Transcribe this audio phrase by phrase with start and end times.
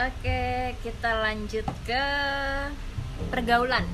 [0.00, 0.40] Oke,
[0.80, 2.04] kita lanjut ke
[3.28, 3.84] pergaulan.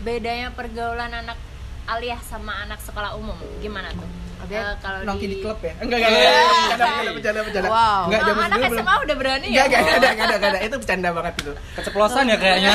[0.00, 1.36] Bedanya pergaulan anak
[1.84, 4.08] aliyah sama anak sekolah umum gimana tuh?
[4.40, 5.72] Oke, Eh, kalau Nongki di di klub ya?
[5.80, 6.32] Enggak, enggak, enggak.
[6.34, 7.68] Bercanda, bercanda, bercanda, bercanda.
[7.68, 8.00] Wow.
[8.02, 8.80] Enggak, Oh, anak dulu belum.
[8.80, 9.48] SMA udah berani ya?
[9.48, 10.60] Enggak, enggak, enggak ada, enggak ada, enggak ada.
[10.60, 11.52] Itu bercanda banget itu.
[11.76, 12.72] Keceplosan ya kayaknya.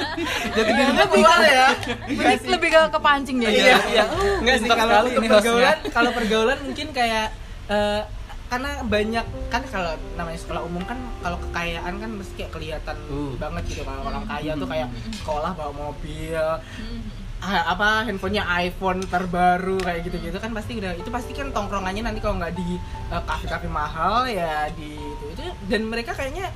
[0.56, 1.66] Jadi dia keluar ya.
[2.06, 3.48] Lebih, lebih ke kepancing ya.
[3.48, 4.04] Iya, iya.
[4.06, 5.30] Uh, Enggak sih kalau ini hostnya.
[5.34, 7.26] pergaulan, kalau pergaulan mungkin kayak
[7.68, 8.00] eh,
[8.44, 13.34] karena banyak kan kalau namanya sekolah umum kan kalau kekayaan kan mesti kayak kelihatan Uh.
[13.34, 16.44] banget gitu kalau orang kaya tuh kayak sekolah bawa mobil
[16.74, 17.02] Hmm.
[17.44, 22.40] apa handphonenya iPhone terbaru kayak gitu-gitu kan pasti udah itu pasti kan tongkrongannya nanti kalau
[22.40, 22.80] nggak di
[23.12, 26.48] eh, kafe-kafe mahal ya di itu itu dan mereka kayaknya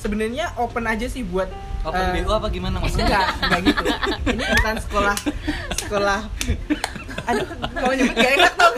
[0.00, 1.48] sebenarnya open aja sih buat
[1.80, 3.08] Open eh, BO apa gimana maksudnya?
[3.08, 3.84] enggak enggak gitu.
[4.32, 5.16] Ini bukan sekolah
[5.78, 6.20] sekolah.
[7.24, 8.72] Aduh mau nyebut gak enak tuh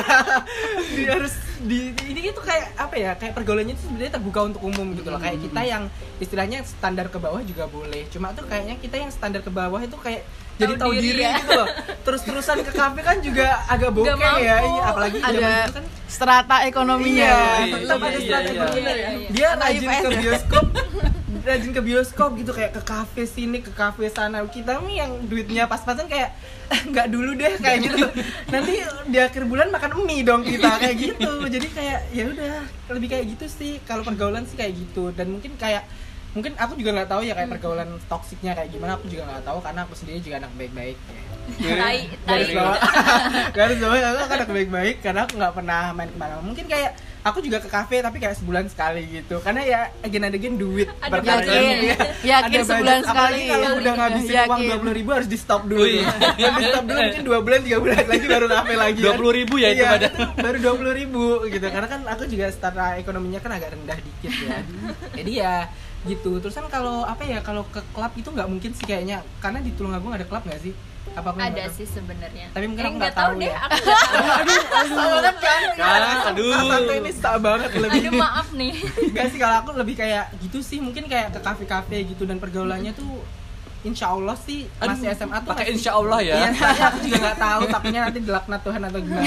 [0.93, 4.63] di harus di, di- ini itu kayak apa ya kayak pergaulannya itu sebenarnya terbuka untuk
[4.63, 5.19] umum gitu loh.
[5.19, 5.83] Kayak kita yang
[6.19, 8.07] istilahnya standar ke bawah juga boleh.
[8.07, 10.23] Cuma tuh kayaknya kita yang standar ke bawah itu kayak
[10.57, 11.33] jadi Tahu diri diri, ya.
[11.41, 11.69] gitu loh
[12.03, 17.25] terus terusan ke kafe kan juga agak bokeh ya iya, apalagi Ada kan strata ekonominya.
[17.25, 18.53] Iya, Iya, tetap ada iya, iya.
[18.53, 18.67] ya.
[18.69, 19.29] Iya, iya.
[19.33, 20.65] Dia rajin ke bioskop,
[21.49, 24.45] rajin ke bioskop gitu kayak ke kafe sini, ke kafe sana.
[24.45, 26.37] Kita nih yang duitnya pas-pasan kayak
[26.69, 28.05] "Eh, nggak dulu deh kayak gitu.
[28.53, 28.73] Nanti
[29.09, 31.33] di akhir bulan makan mie dong kita kayak gitu.
[31.49, 32.55] Jadi kayak ya udah
[32.93, 33.73] lebih kayak gitu sih.
[33.89, 35.89] Kalau pergaulan sih kayak gitu dan mungkin kayak
[36.33, 39.59] mungkin aku juga nggak tahu ya kayak pergaulan toksiknya kayak gimana aku juga nggak tahu
[39.61, 40.97] karena aku sendiri juga anak baik-baik
[41.59, 42.55] Tai, garis tai.
[42.55, 42.79] bawah
[43.59, 46.93] garis bawah aku kan anak baik-baik karena aku nggak pernah main ke mana mungkin kayak
[47.23, 50.87] aku juga ke kafe tapi kayak sebulan sekali gitu karena ya again and again duit
[50.99, 51.19] Ada.
[51.43, 51.95] Iya.
[52.33, 53.03] Yakin Ada sebulan budget.
[53.05, 53.11] sekali.
[53.13, 54.63] apalagi kalau udah ngabisin uang Yakin.
[54.65, 55.83] dua puluh ribu harus di stop dulu.
[56.35, 59.13] Yang di stop dulu mungkin dua bulan tiga bulan lagi baru kafe lagi 20.000
[59.55, 60.27] ya itu Iya, padahal.
[60.37, 64.33] baru dua puluh ribu gitu karena kan aku juga secara ekonominya kan agak rendah dikit
[64.41, 64.59] ya
[65.13, 65.55] jadi ya
[66.05, 69.59] gitu terus kan kalau apa ya kalau ke klub itu nggak mungkin sih kayaknya karena
[69.59, 70.75] di Tulungagung ada klub nggak sih
[71.13, 71.77] apa aku nggak Ada tahu?
[71.77, 72.47] sih sebenarnya.
[72.49, 73.59] Tapi mungkin Eh, aku nggak nggak tahu deh, ya.
[73.59, 74.01] aku nggak
[74.65, 74.87] tahu.
[74.89, 75.61] Sama banget kan?
[75.75, 76.53] Kan, aduh.
[76.63, 78.01] Satu ini tak banget lebih.
[78.01, 78.73] Aduh maaf nih.
[79.03, 82.95] Enggak sih kalau aku lebih kayak gitu sih mungkin kayak ke kafe-kafe gitu dan pergaulannya
[82.95, 83.19] tuh
[83.83, 86.35] Insya Allah sih masih Aduh, SMA tuh pakai masih- insya Allah ya.
[86.37, 89.27] Iya, soalnya aku juga nggak tahu takutnya nanti dilaknat Tuhan atau gimana.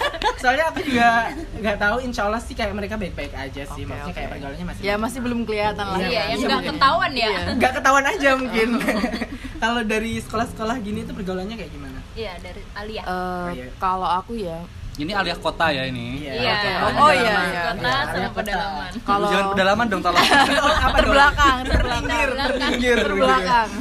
[0.40, 1.08] soalnya aku juga
[1.56, 3.82] nggak tahu Insya Allah sih kayak mereka baik-baik aja sih.
[3.82, 4.14] Oke, Maksudnya oke.
[4.14, 5.98] kayak pergaulannya masih Ya masih belum kelihatan lah.
[5.98, 7.26] Iya, Iya, yang nggak ketahuan ya.
[7.26, 7.40] Iya.
[7.52, 8.68] nggak ketahuan aja mungkin.
[9.62, 11.98] kalau dari sekolah-sekolah gini tuh pergaulannya kayak gimana?
[12.12, 13.02] Iya, dari Alia.
[13.02, 13.66] Eh, Oh, iya.
[13.76, 14.58] kalau aku ya
[14.96, 16.24] Ini alias kota ya ini.
[16.24, 16.32] Iya.
[16.34, 16.54] Iya,
[16.96, 17.62] Oh, ada iya, iya.
[17.68, 18.90] Kota Iya, sama pedalaman.
[19.04, 20.24] kalau Jangan pedalaman dong tolong.
[20.24, 22.02] Oh, apa terbelakang, terbelakang.
[22.02, 22.70] Pinggir, Belakang.
[22.72, 23.70] pinggir, terbelakang.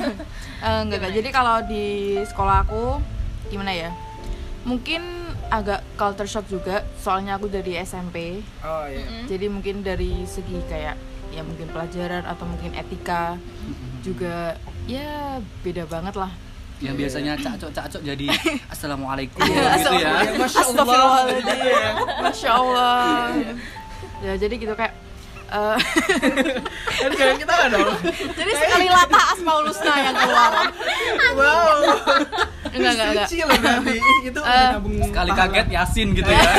[0.56, 1.14] Eh, enggak enggak.
[1.14, 1.86] Jadi kalau di
[2.26, 2.98] sekolah aku
[3.48, 3.94] gimana ya?
[4.64, 5.04] Mungkin
[5.48, 8.42] agak culture shock juga, soalnya aku dari SMP.
[8.66, 9.06] Oh iya.
[9.06, 9.26] Mm.
[9.30, 10.98] Jadi mungkin dari segi kayak
[11.30, 13.38] ya mungkin pelajaran atau mungkin etika
[14.02, 16.34] juga ya beda banget lah.
[16.78, 18.26] Yang biasanya cacok-cacok jadi
[18.74, 20.14] assalamualaikum Iya, gitu ya.
[20.36, 20.84] Masya Allah.
[20.84, 21.56] Astagfirullahaladzim.
[21.56, 21.90] Iya.
[22.22, 23.30] Masya Allah.
[24.20, 24.94] Ya jadi gitu kayak
[25.46, 25.78] eh,
[27.00, 27.96] Kan jangan kita nggak dong.
[28.34, 30.52] jadi sekali latah asmaul husna yang keluar.
[31.32, 31.78] Wow.
[32.68, 33.28] Enggak enggak enggak.
[33.40, 33.98] Loh berarti.
[34.26, 35.48] Itu Eh, nabung Sekali pahala.
[35.48, 36.44] kaget Yasin gitu ya.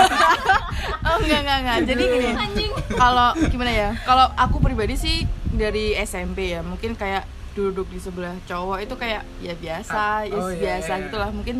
[1.06, 1.78] Oh enggak enggak enggak.
[1.86, 2.28] Jadi gini.
[2.34, 2.72] Anjing.
[2.92, 3.90] Kalau gimana ya?
[4.02, 5.16] Kalau aku pribadi sih
[5.46, 7.22] dari SMP ya, mungkin kayak
[7.56, 11.02] duduk di sebelah cowok itu kayak ya biasa, Ah, ya oh, iya, biasa iya.
[11.08, 11.30] gitulah.
[11.32, 11.56] Mungkin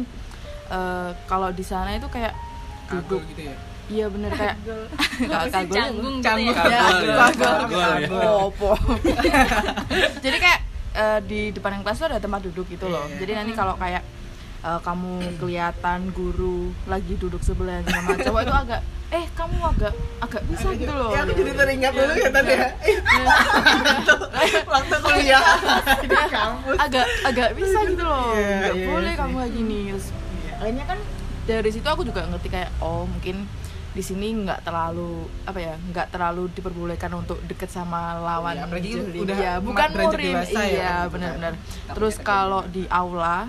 [0.69, 2.37] eh, kalau di sana itu kayak
[2.87, 3.57] Kagul duduk gitu ya.
[3.87, 6.55] Iya bener kayak sih kagul ya, canggung gitu Canggung.
[6.55, 6.81] ya?
[6.83, 7.55] Kagul ya, kagul.
[8.51, 8.77] kagul
[9.31, 9.43] ya.
[10.21, 10.61] Jadi kayak
[10.93, 13.07] eh, di depan yang kelas tuh ada tempat duduk gitu loh.
[13.07, 13.19] Iya, iya.
[13.23, 14.03] Jadi nanti kalau kayak
[14.61, 20.43] eh, kamu kelihatan guru lagi duduk sebelahnya sama cowok itu agak eh kamu agak agak
[20.47, 21.11] bisa gitu loh.
[21.11, 22.69] Ya aku Ya jadi teringat dulu ya tadi ya.
[24.67, 25.43] Waktu kuliah
[26.03, 26.77] di kampus.
[26.77, 29.19] agak agak bisa gitu loh Iya, nggak iya, boleh sih.
[29.19, 29.79] kamu kayak gini
[30.57, 30.99] akhirnya kan
[31.45, 33.47] dari situ aku juga ngerti kayak oh mungkin
[33.93, 35.13] di sini nggak terlalu
[35.43, 39.21] apa ya nggak terlalu diperbolehkan untuk deket sama lawan Iya, apalagi jenis.
[39.23, 41.09] udah Iya, ma- bukan murim dewasa ya, iya kan?
[41.09, 41.53] benar-benar
[41.89, 43.49] terus boleh kalau di aula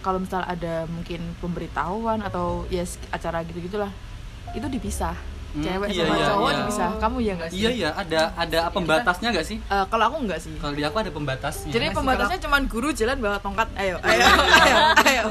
[0.00, 3.92] kalau misal ada mungkin pemberitahuan atau ya s- acara gitu gitulah
[4.54, 6.58] itu dipisah Hmm, cewek iya, sama iya, cowok iya.
[6.58, 9.58] dipisah kamu ya nggak sih Iya iya, ada ada pembatasnya nggak sih?
[9.60, 11.70] Eh, kalau aku nggak sih Kalau di aku ada pembatasnya.
[11.70, 14.24] jadi sih, pembatasnya cuma guru jalan bawa tongkat ayo ayo
[14.60, 15.24] ayo ayo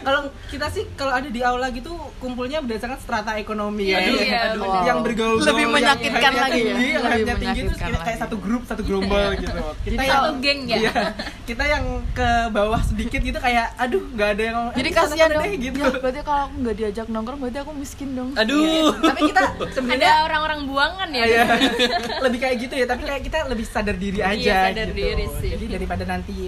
[0.00, 4.00] Kalau kita sih kalau ada di aula gitu kumpulnya berdasarkan strata ekonomi ya.
[4.00, 4.82] Iya, Yang- iya, aduh, bener.
[4.82, 6.64] yang bergaul Lebih menyakitkan lagi ya.
[6.70, 8.16] Tinggi, yang Lebih tinggi itu kayak lagi.
[8.18, 9.52] satu grup, satu gerombol gitu.
[9.52, 10.76] Kita Jadi yang satu geng ya.
[10.78, 10.92] Iya.
[11.44, 15.52] Kita yang ke bawah sedikit gitu kayak aduh nggak ada yang jadi kasihan dong deh,
[15.58, 15.78] gitu.
[15.78, 18.96] ya berarti kalau aku nggak diajak nongkrong berarti aku miskin dong Aduh.
[18.96, 21.24] Tapi kita ada sebenarnya orang-orang buangan ya.
[21.24, 21.44] Iya.
[22.24, 24.98] lebih kayak gitu ya tapi kayak kita lebih sadar diri aja Iya, sadar gitu.
[24.98, 25.48] diri sih.
[25.50, 26.38] jadi daripada nanti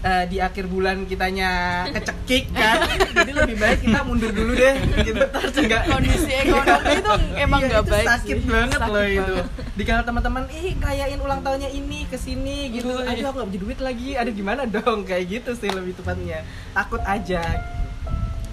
[0.00, 1.50] eh, di akhir bulan kitanya
[1.88, 2.76] kecekik kan
[3.16, 4.74] jadi lebih baik kita mundur dulu deh.
[5.00, 5.16] Gitu.
[5.18, 7.12] Tercegah kondisi ekonomi itu
[7.44, 8.46] emang Iya, nggak itu baik sakit sih.
[8.46, 9.34] banget Sakit loh itu
[9.74, 12.88] dikala teman-teman ih ngerayain ulang tahunnya ini ke sini gitu.
[12.88, 13.10] Oh, iya.
[13.12, 14.08] aduh aku gak punya duit lagi.
[14.14, 15.02] Aduh gimana dong?
[15.02, 16.44] Kayak gitu sih lebih tepatnya.
[16.70, 17.42] Takut aja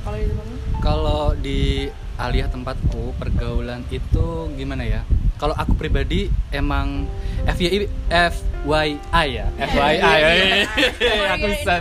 [0.01, 0.49] kalau itu Bang?
[0.81, 1.61] Kalau di
[2.17, 4.25] aliyah tempatku pergaulan itu
[4.57, 5.01] gimana ya?
[5.41, 7.09] Kalau aku pribadi emang
[7.49, 10.21] FYI FYI ya, FYI.
[11.33, 11.73] Aku bisa.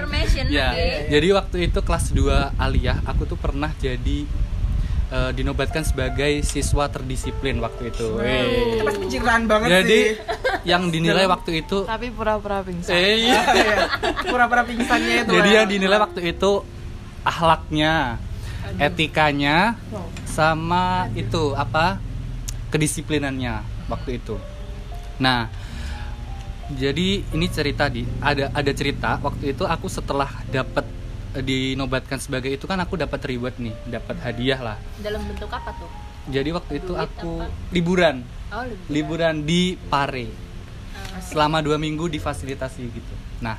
[0.49, 0.73] Ya.
[1.13, 4.25] Jadi waktu itu kelas 2 aliyah aku tuh pernah jadi
[5.13, 8.17] eh, dinobatkan sebagai siswa terdisiplin waktu itu.
[8.17, 8.81] Weh.
[8.81, 13.41] itu pasti pencitraan banget Jadi sih yang dinilai waktu itu tapi pura-pura pingsan eh, iya.
[14.33, 15.57] Pura-pura pingsannya itu Jadi lah.
[15.57, 16.51] yang dinilai waktu itu
[17.27, 18.17] ahlaknya,
[18.81, 19.77] etikanya,
[20.25, 21.99] sama itu apa
[22.71, 24.39] kedisiplinannya waktu itu.
[25.19, 25.51] Nah,
[26.71, 30.87] jadi ini cerita di ada ada cerita waktu itu aku setelah dapat
[31.35, 34.79] eh, dinobatkan sebagai itu kan aku dapat reward nih, dapat hadiah lah.
[35.03, 35.91] dalam bentuk apa tuh
[36.31, 37.73] Jadi waktu itu Duit aku apa?
[37.75, 38.17] liburan,
[38.55, 40.31] oh lebih liburan di Pare
[41.27, 43.15] selama dua minggu difasilitasi gitu.
[43.43, 43.59] Nah,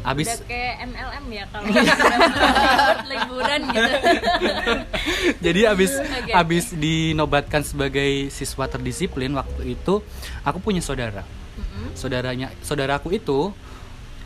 [0.00, 1.66] habis udah kayak MLM ya kalau
[3.10, 3.92] liburan gitu
[5.44, 6.32] Jadi abis Oke.
[6.32, 10.00] abis dinobatkan sebagai siswa terdisiplin waktu itu
[10.44, 11.24] aku punya saudara.
[11.56, 11.92] Mm-mm.
[11.92, 13.52] Saudaranya saudaraku itu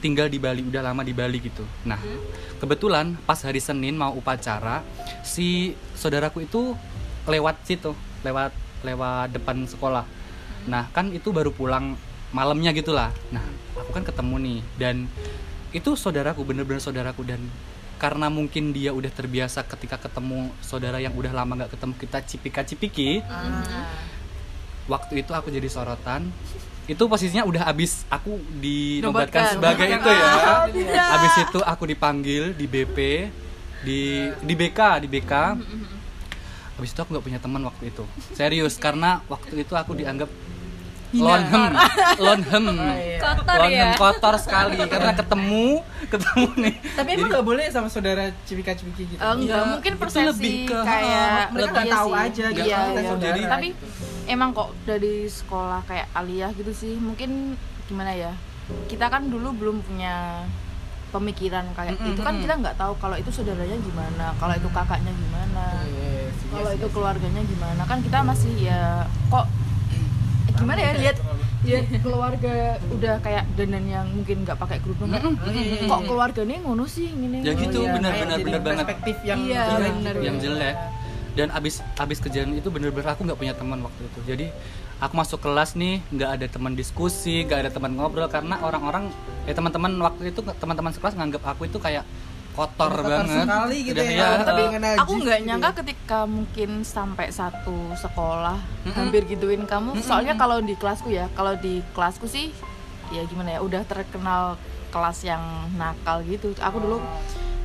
[0.05, 1.65] tinggal di Bali udah lama di Bali gitu.
[1.88, 1.97] Nah,
[2.61, 4.85] kebetulan pas hari Senin mau upacara
[5.25, 6.76] si saudaraku itu
[7.25, 8.53] lewat situ, lewat
[8.85, 10.05] lewat depan sekolah.
[10.69, 11.97] Nah, kan itu baru pulang
[12.37, 13.09] malamnya gitulah.
[13.32, 13.44] Nah,
[13.81, 14.97] aku kan ketemu nih dan
[15.75, 17.26] itu saudaraku bener-bener saudaraku.
[17.26, 17.43] Dan
[17.99, 23.11] karena mungkin dia udah terbiasa ketika ketemu saudara yang udah lama nggak ketemu kita cipika-cipiki.
[24.87, 26.29] Waktu itu aku jadi sorotan.
[26.85, 29.56] Itu posisinya udah abis aku dinobatkan Nobatkan.
[29.56, 30.26] sebagai itu ya.
[31.00, 32.99] Ah, abis itu aku dipanggil di BP
[33.85, 35.32] di di BK di BK
[36.75, 38.05] abis itu aku nggak punya teman waktu itu.
[38.37, 40.29] Serius karena waktu itu aku dianggap
[41.16, 41.70] lonhem.
[42.16, 42.64] Lonhem.
[43.16, 43.94] Kotor lonhem ya?
[43.94, 45.66] kotor sekali karena ketemu
[46.05, 46.75] ketemu nih.
[46.93, 49.19] Tapi emang nggak boleh sama saudara cipika cipiki gitu?
[49.19, 52.25] Eh, enggak, Iya, mungkin itu persepsi lebih ke- kayak mereka nggak iya tahu sih.
[52.25, 53.02] aja gitu iya, iya.
[53.06, 53.87] saudara tapi gitu.
[54.26, 58.32] emang kok dari sekolah kayak aliyah gitu sih mungkin gimana ya
[58.87, 60.44] kita kan dulu belum punya
[61.11, 65.12] pemikiran kayak Mm-mm, itu kan kita nggak tahu kalau itu saudaranya gimana kalau itu kakaknya
[65.12, 66.93] gimana Yes, yes, kalau itu yes.
[66.93, 67.82] keluarganya gimana.
[67.84, 68.82] Kan kita masih ya
[69.28, 69.46] kok
[70.54, 71.16] gimana ya lihat
[71.64, 75.32] lihat keluarga udah kayak dandan yang mungkin nggak pakai kerudung kan?
[75.88, 78.12] Kok keluarganya ngono sih gini Ya gitu, iya, benar,
[78.60, 78.84] banget.
[78.84, 80.24] perspektif yang Iya, jelek benar, gitu.
[80.28, 80.76] yang jelek.
[81.34, 84.20] Dan abis abis kejadian itu bener-bener aku nggak punya teman waktu itu.
[84.28, 84.46] Jadi
[85.02, 89.10] aku masuk kelas nih nggak ada teman diskusi nggak ada teman ngobrol karena orang-orang
[89.42, 92.06] ya teman-teman waktu itu teman-teman sekelas nganggap aku itu kayak
[92.54, 94.28] kotor, Kotor banget sekali gitu Udah, ya.
[94.40, 94.62] tapi
[94.94, 95.76] aku nggak gitu nyangka ya.
[95.82, 98.94] ketika mungkin sampai satu sekolah Mm-mm.
[98.94, 100.06] hampir gituin kamu Mm-mm.
[100.06, 102.54] soalnya kalau di kelasku ya kalau di kelasku sih
[103.10, 104.54] ya gimana ya udah terkenal
[104.88, 105.42] kelas yang
[105.74, 106.98] nakal gitu aku dulu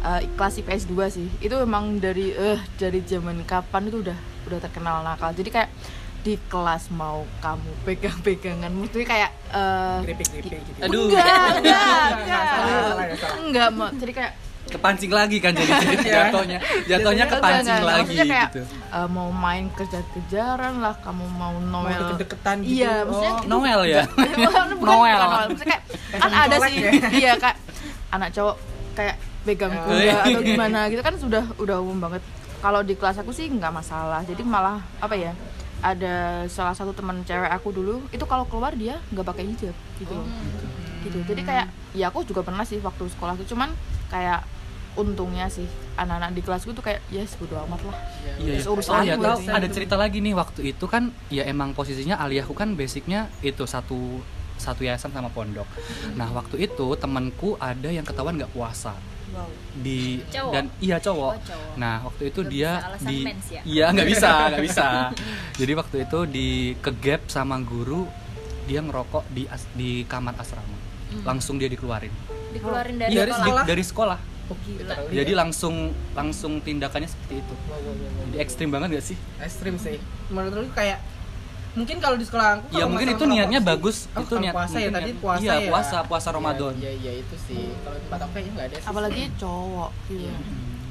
[0.02, 4.18] eh, kelas IPS 2 sih itu emang dari eh dari zaman kapan itu udah
[4.50, 5.72] udah terkenal nakal jadi kayak
[6.20, 10.80] di kelas mau kamu pegang-pegangan mesti kayak eh, Keripik-keripik gitu.
[10.84, 11.08] Aduh.
[11.08, 11.26] enggak
[11.62, 11.84] enggak
[12.20, 14.34] Enggak, enggak ya, enggak mau jadi kayak
[14.70, 16.30] kepancing lagi kan jadi Iya.
[16.30, 22.00] jatuhnya jatuhnya kepancing lagi kayak, gitu eh, mau main kejar-kejaran lah kamu mau mau Noel
[22.08, 23.48] deket-deketan gitu Iya, maksudnya Oh.
[23.50, 24.04] Noel ya
[24.40, 25.20] Bukan, bukan Noel.
[25.20, 25.48] Noel.
[25.50, 26.92] Maksudnya kayak kan ada sih ya.
[27.12, 27.56] iya kak
[28.10, 28.56] anak cowok
[28.94, 29.82] kayak pegang Ya.
[29.82, 32.22] kuda atau gimana gitu kan sudah udah umum banget
[32.60, 35.32] kalau di kelas aku sih nggak masalah jadi malah apa ya
[35.80, 40.12] ada salah satu teman cewek aku dulu itu kalau keluar dia nggak pakai hijab gitu
[40.12, 40.28] loh
[41.00, 43.72] gitu jadi kayak ya aku juga pernah sih waktu sekolah tuh cuman
[44.10, 44.44] kayak
[44.96, 45.66] untungnya sih
[45.96, 47.98] anak-anak di kelasku tuh kayak ya yes, bodo amat lah
[48.40, 48.70] Iya, Terus iya.
[48.70, 49.52] urusan Oh iya, tahu gitu.
[49.52, 54.24] ada cerita lagi nih waktu itu kan ya emang posisinya aliyahku kan basicnya itu satu
[54.56, 55.64] satu yayasan sama pondok.
[56.14, 58.92] Nah waktu itu temanku ada yang ketahuan nggak puasa
[59.74, 60.52] di Cowok?
[60.52, 61.32] dan iya cowok.
[61.32, 61.74] Oh, cowok.
[61.78, 63.18] Nah waktu itu Nggak dia di
[63.48, 63.62] ya?
[63.64, 64.88] iya nggak bisa nggak bisa.
[65.56, 68.04] Jadi waktu itu di kegap sama guru
[68.66, 70.76] dia ngerokok di as- di kamar asrama.
[71.10, 71.24] Hmm.
[71.26, 72.12] Langsung dia dikeluarin.
[72.50, 73.64] dikeluarin dari Dari sekolah sekolah?
[73.64, 74.20] Dari sekolah.
[74.50, 74.96] Oh, gila.
[75.08, 75.76] Jadi langsung
[76.12, 77.54] langsung tindakannya seperti itu.
[78.26, 79.18] Jadi ekstrim banget gak sih?
[79.40, 80.98] ekstrim sih menurut lu kayak
[81.72, 84.10] mungkin kalau di sekolah aku Ya kalau mungkin itu niatnya bagus.
[84.10, 86.74] Oh, itu kalau niat puasa ya tadi niat- puasa Iya, ya puasa, puasa Ramadan.
[86.76, 90.30] iya iya itu sih kalau di tempat aku kayaknya nggak ada sih apalagi cowok gitu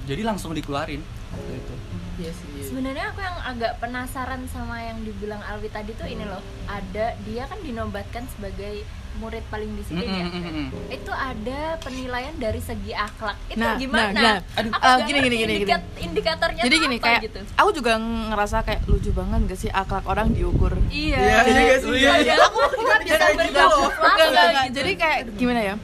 [0.07, 1.75] Jadi langsung dikeluarin waktu itu.
[2.17, 2.50] Iya sih.
[2.65, 6.41] Sebenarnya aku yang agak penasaran sama yang dibilang Alwi tadi tuh ini loh.
[6.65, 8.83] Ada dia kan dinobatkan sebagai
[9.15, 10.23] murid paling disiplin ya.
[10.23, 10.69] Mm, mm, mm, mm.
[10.93, 13.35] Itu ada penilaian dari segi akhlak.
[13.47, 14.09] Itu Nah, gimana?
[14.09, 14.38] nah, nah.
[14.55, 15.55] Aduh, Aku eh, gini, gini, gini, gini.
[15.59, 17.41] indikat- Indikatornya jadi gini apa kayak gitu.
[17.53, 21.19] aku juga ngerasa kayak lucu banget gak sih akhlak orang diukur Iya.
[21.19, 22.35] Iya, Jadi iya, iya, iya, iya.
[22.38, 24.49] aku kita bisa kayak gitu bergaul enggak.
[24.62, 24.77] gitu.
[24.77, 25.75] Jadi kayak gimana ya?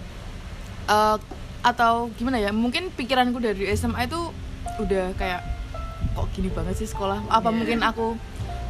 [0.87, 1.16] Eh,
[1.62, 2.50] atau gimana ya?
[2.50, 4.21] Mungkin pikiranku dari SMA itu
[4.76, 5.40] udah kayak
[6.12, 7.25] kok gini banget sih sekolah?
[7.26, 7.57] Apa Iya.
[7.57, 8.07] mungkin aku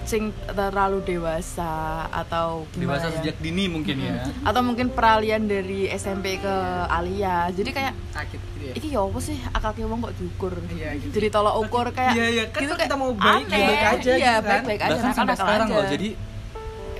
[0.05, 1.73] sing terlalu dewasa
[2.09, 3.15] atau gimana Dewasa ya?
[3.19, 4.25] sejak dini mungkin ya.
[4.41, 6.55] Atau mungkin peralihan dari SMP ke
[6.87, 7.49] Alia.
[7.49, 8.73] Jadi kayak sakit gitu ya.
[8.75, 10.55] iki ya apa sih akalnya wong kok diukur?
[10.71, 11.13] Iya, gitu.
[11.13, 12.45] Jadi tolak ukur kayak Iya, iya.
[12.47, 13.59] Kan gitu kita mau baik, aneh.
[13.61, 14.51] baik aja Iya, gitu kan.
[14.55, 14.93] baik-baik aja.
[14.95, 15.75] Bahkan sampai sekarang aja.
[15.75, 15.85] loh.
[15.87, 16.09] Jadi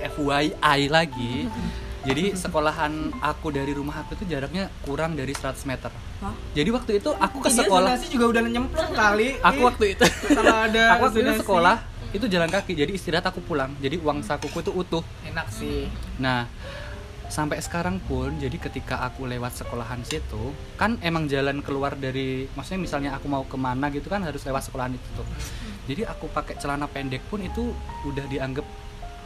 [0.07, 1.33] FYI lagi.
[2.05, 5.89] Jadi sekolahan aku dari rumah aku itu jaraknya kurang dari 100 meter.
[6.21, 6.37] Hah?
[6.53, 7.97] Jadi waktu itu aku ke Dia sekolah.
[7.97, 9.41] zonasi juga udah nyemplung kali.
[9.41, 11.75] Aku waktu itu kalau ada aku waktu itu sekolah
[12.15, 12.73] itu jalan kaki.
[12.73, 13.75] Jadi istirahat aku pulang.
[13.83, 15.03] Jadi uang sakuku itu utuh.
[15.27, 15.91] enak sih.
[16.17, 16.47] Nah,
[17.27, 22.81] sampai sekarang pun jadi ketika aku lewat sekolahan situ, kan emang jalan keluar dari maksudnya
[22.81, 25.27] misalnya aku mau ke mana gitu kan harus lewat sekolahan itu tuh.
[25.85, 27.75] Jadi aku pakai celana pendek pun itu
[28.07, 28.65] udah dianggap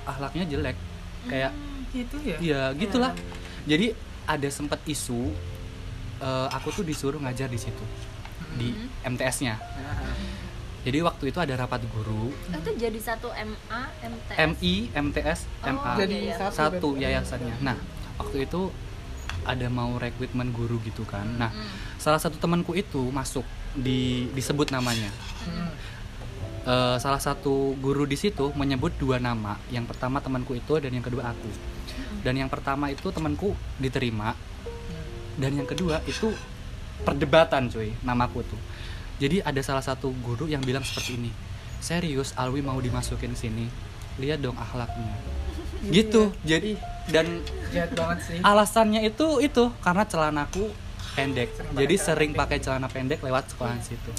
[0.09, 0.77] akhlaknya jelek.
[1.29, 1.53] Kayak
[1.89, 2.37] Gitu ya.
[2.37, 3.17] iya gitulah.
[3.65, 3.97] Jadi
[4.29, 5.33] ada sempat isu
[6.21, 7.81] eh, aku tuh disuruh ngajar di situ
[8.57, 8.73] di
[9.05, 9.57] MTS-nya.
[10.79, 14.37] Jadi waktu itu ada rapat guru itu jadi satu MA, MTS.
[14.39, 15.91] MI, MTS, Oh, MA.
[15.99, 16.35] Jadi iya, iya.
[16.39, 17.55] satu, satu yayasannya.
[17.59, 17.75] Nah,
[18.15, 18.71] waktu itu
[19.43, 21.27] ada mau rekrutmen guru gitu kan.
[21.35, 21.67] Nah, Hmm.
[21.99, 23.43] salah satu temanku itu masuk
[23.75, 25.11] di disebut namanya.
[25.43, 25.71] Hmm.
[26.69, 29.57] Eh, salah satu guru di situ menyebut dua nama.
[29.71, 31.49] Yang pertama temanku itu dan yang kedua aku.
[32.21, 34.35] Dan yang pertama itu temanku diterima.
[35.39, 36.35] Dan yang kedua itu
[37.01, 38.59] perdebatan cuy namaku tuh.
[39.19, 41.31] Jadi ada salah satu guru yang bilang seperti ini.
[41.83, 43.67] Serius Alwi mau dimasukin sini.
[44.19, 45.15] Lihat dong akhlaknya.
[45.91, 46.31] Gitu.
[46.43, 46.79] Jadi
[47.11, 48.39] dan Jahat banget sih.
[48.43, 50.71] alasannya itu itu karena celanaku
[51.15, 51.51] pendek.
[51.51, 54.11] Sering Jadi sering pakai celana pendek lewat sekolahan situ.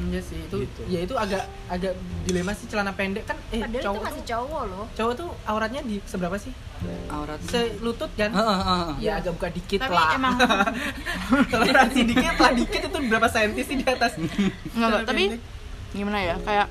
[0.00, 0.56] Iya sih itu.
[0.64, 0.80] Gitu.
[0.88, 1.92] Ya itu agak agak
[2.24, 4.84] dilema sih celana pendek kan eh Padahal itu cowok masih tuh, cowok loh.
[4.96, 6.52] cowok tuh auratnya di seberapa sih?
[7.06, 7.38] Aurat.
[7.44, 8.30] Selutut kan?
[8.32, 8.94] Heeh, heeh, heeh.
[8.98, 10.10] Ya agak buka dikit Tapi lah.
[10.16, 10.34] emang
[11.52, 14.16] toleransi dikit lah dikit itu berapa senti sih di atas?
[14.16, 15.40] Enggak, tapi pendek.
[15.92, 16.66] gimana ya kayak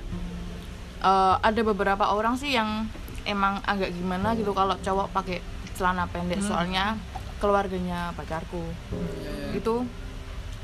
[1.01, 2.89] eh, ada beberapa orang sih yang
[3.23, 5.37] emang agak gimana gitu kalau cowok pakai
[5.77, 6.97] celana pendek soalnya
[7.37, 8.59] keluarganya pacarku
[9.53, 9.85] itu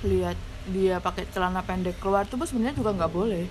[0.04, 0.36] lihat
[0.70, 3.46] dia pakai celana pendek keluar tuh sebenarnya juga nggak boleh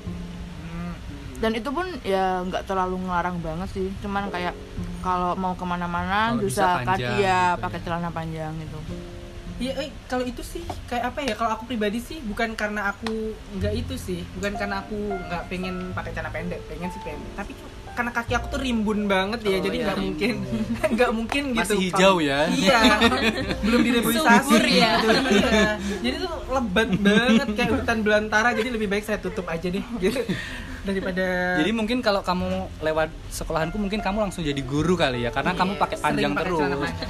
[1.44, 4.56] dan itu pun ya nggak terlalu ngelarang banget sih cuman kayak
[5.04, 7.60] kalau mau ke mana-mana bisa panjang iya gitu ya.
[7.60, 8.80] pakai celana panjang gitu
[9.54, 11.38] Iya, eh, kalau itu sih kayak apa ya?
[11.38, 15.94] Kalau aku pribadi sih bukan karena aku nggak itu sih, bukan karena aku nggak pengen
[15.94, 17.22] pakai celana pendek, pengen sih pengen.
[17.38, 17.54] Tapi
[17.94, 20.62] karena kaki aku tuh rimbun banget ya, Oh, jadi iya, nggak mungkin, rimbun.
[20.94, 21.60] nggak mungkin gitu.
[21.62, 22.38] Masih hijau ya.
[22.50, 22.78] Iya,
[23.64, 24.92] belum direboisasi ya.
[24.98, 25.08] gitu.
[25.30, 25.62] Iya,
[26.02, 28.48] jadi tuh lebat banget kayak hutan belantara.
[28.52, 30.20] Jadi lebih baik saya tutup aja deh, gitu
[30.84, 31.56] daripada.
[31.56, 32.48] Jadi mungkin kalau kamu
[32.78, 36.60] lewat sekolahanku mungkin kamu langsung jadi guru kali ya karena kamu Iya, pakai panjang terus.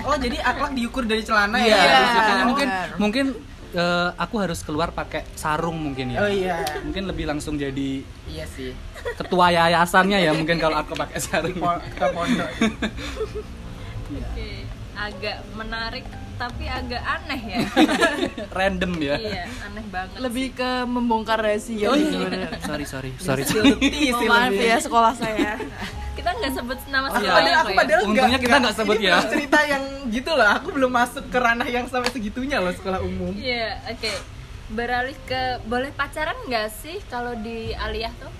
[0.06, 1.98] Oh, jadi akhlak diukur dari celana Iya, ya?
[1.98, 3.26] Oh, mungkin mungkin
[3.74, 6.18] eh, aku harus keluar pakai sarung mungkin ya.
[6.18, 8.72] Oh iya, Mungkin lebih langsung jadi iya sih.
[9.14, 11.58] ketua yayasannya ya mungkin kalau aku pakai sarung.
[11.58, 12.50] pondok.
[14.10, 14.50] Oke.
[14.94, 17.58] Agak menarik tapi agak aneh ya.
[18.58, 19.14] Random ya.
[19.16, 20.18] iya, aneh banget.
[20.18, 22.10] lebih ke membongkar rahasia Oh, iya.
[22.10, 22.48] sebenarnya.
[22.62, 23.42] Sorry sorry sorry.
[23.42, 23.78] Oh,
[24.18, 25.58] sih maaf ya sekolah saya
[26.14, 27.76] kita nggak sebut nama Aku sekolahnya padahal aku kok ya?
[27.76, 29.12] padahal Untungnya nggak- kita nggak sebut ini ya.
[29.12, 30.48] belum cerita yang gitu loh.
[30.52, 33.32] Aku belum masuk ke ranah yang sampai segitunya loh sekolah umum.
[33.34, 34.12] Iya, oke.
[34.66, 38.32] Beralih ke boleh pacaran nggak sih kalau di aliyah tuh?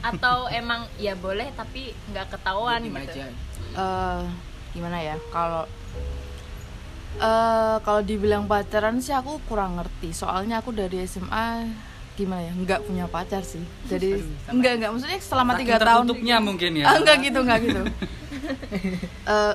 [0.00, 3.12] Atau emang ya boleh tapi nggak ketahuan Diem gitu?
[3.12, 3.26] aja.
[3.72, 4.22] eh
[4.70, 5.64] gimana ya kalau
[7.14, 11.68] eh kalau dibilang pacaran sih aku kurang ngerti soalnya aku dari SMA
[12.12, 14.20] gimana ya nggak punya pacar sih jadi
[14.52, 16.84] nggak nggak maksudnya selama tiga tahun tertutupnya mungkin ya.
[16.92, 17.82] Ah, enggak gitu enggak gitu
[19.22, 19.54] Eh,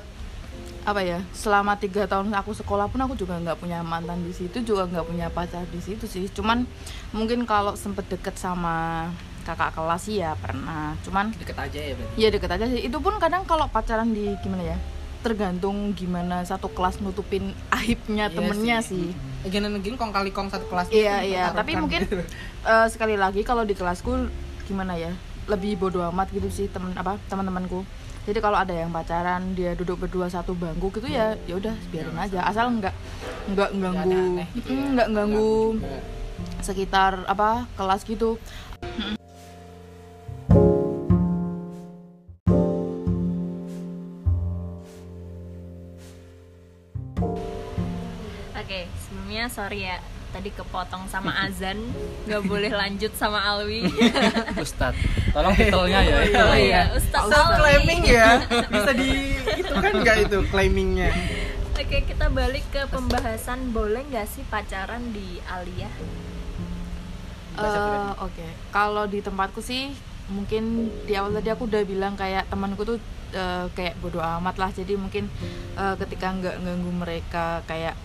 [0.88, 4.64] apa ya selama tiga tahun aku sekolah pun aku juga nggak punya mantan di situ
[4.64, 6.64] juga nggak punya pacar di situ sih cuman
[7.12, 9.06] mungkin kalau sempet deket sama
[9.44, 12.14] kakak kelas sih ya pernah cuman Deket aja ya berarti.
[12.16, 12.80] Iya deket aja sih.
[12.84, 14.76] Itu pun kadang kalau pacaran di gimana ya?
[15.18, 19.10] Tergantung gimana satu kelas nutupin aibnya Iya temennya sih.
[19.10, 19.50] sih.
[19.50, 20.88] Gini neging kong kali kong satu kelas.
[20.88, 21.44] Iya gitu, iya.
[21.50, 22.06] Tapi mungkin
[22.72, 24.30] eh, sekali lagi kalau di kelasku
[24.64, 25.10] gimana ya?
[25.50, 27.82] Lebih bodoh amat gitu sih temen apa teman-temanku.
[28.28, 32.12] Jadi kalau ada yang pacaran dia duduk berdua satu bangku gitu ya ya udah biarin
[32.12, 32.92] aja asal nggak
[33.56, 34.74] nggak ganggu gitu ya.
[34.76, 35.98] Mm, nggak ganggu juga.
[36.60, 38.36] sekitar apa kelas gitu
[49.50, 51.80] sorry ya tadi kepotong sama Azan
[52.28, 53.88] nggak boleh lanjut sama Alwi.
[54.64, 54.92] Ustad
[55.32, 56.16] tolong titelnya ya.
[56.24, 56.38] Itu.
[56.44, 56.82] oh iya.
[56.92, 58.30] Ustaz Self Alwi claiming ya
[58.72, 59.10] bisa di
[59.56, 61.10] itu kan nggak itu claimingnya?
[61.78, 65.94] Oke kita balik ke pembahasan boleh nggak sih pacaran di Aliyah?
[67.58, 69.90] Eh, Oke, kalau di tempatku sih
[70.30, 72.98] mungkin di awal tadi aku udah bilang kayak temanku tuh
[73.34, 74.70] eh, kayak bodoh amat lah.
[74.70, 75.26] Jadi mungkin
[75.74, 77.98] eh, ketika nggak ganggu mereka kayak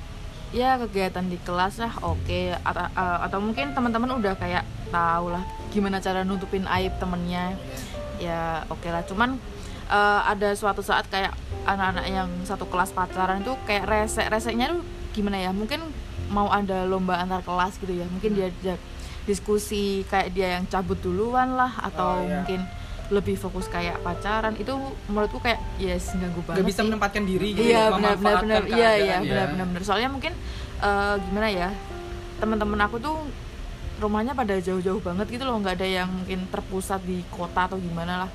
[0.53, 2.53] ya kegiatan di kelas lah oke.
[2.61, 5.41] Atau, eh, atau mungkin teman-teman udah kayak tahu lah
[5.73, 7.57] gimana cara nutupin aib temennya.
[8.21, 9.01] Ya oke lah.
[9.03, 9.41] Cuman
[9.89, 11.33] eh, ada suatu saat kayak
[11.65, 14.81] anak-anak yang satu kelas pacaran itu kayak resek reseknya tuh
[15.11, 15.51] gimana ya?
[15.51, 15.81] Mungkin
[16.29, 18.05] mau ada lomba antar kelas gitu ya.
[18.07, 18.77] Mungkin dia, dia
[19.23, 22.43] diskusi kayak dia yang cabut duluan lah atau Oh, iya.
[22.43, 22.61] mungkin
[23.13, 24.73] lebih fokus kayak pacaran itu
[25.05, 26.87] menurutku kayak yes ganggu banget nggak bisa sih.
[26.89, 29.15] menempatkan diri gitu iya benar benar benar iya iya.
[29.15, 29.17] ya.
[29.21, 30.33] benar benar benar soalnya mungkin
[30.81, 31.69] eh, gimana ya
[32.41, 33.17] teman-teman aku tuh
[34.03, 38.25] rumahnya pada jauh-jauh banget gitu loh nggak ada yang mungkin terpusat di kota atau gimana
[38.27, 38.31] lah.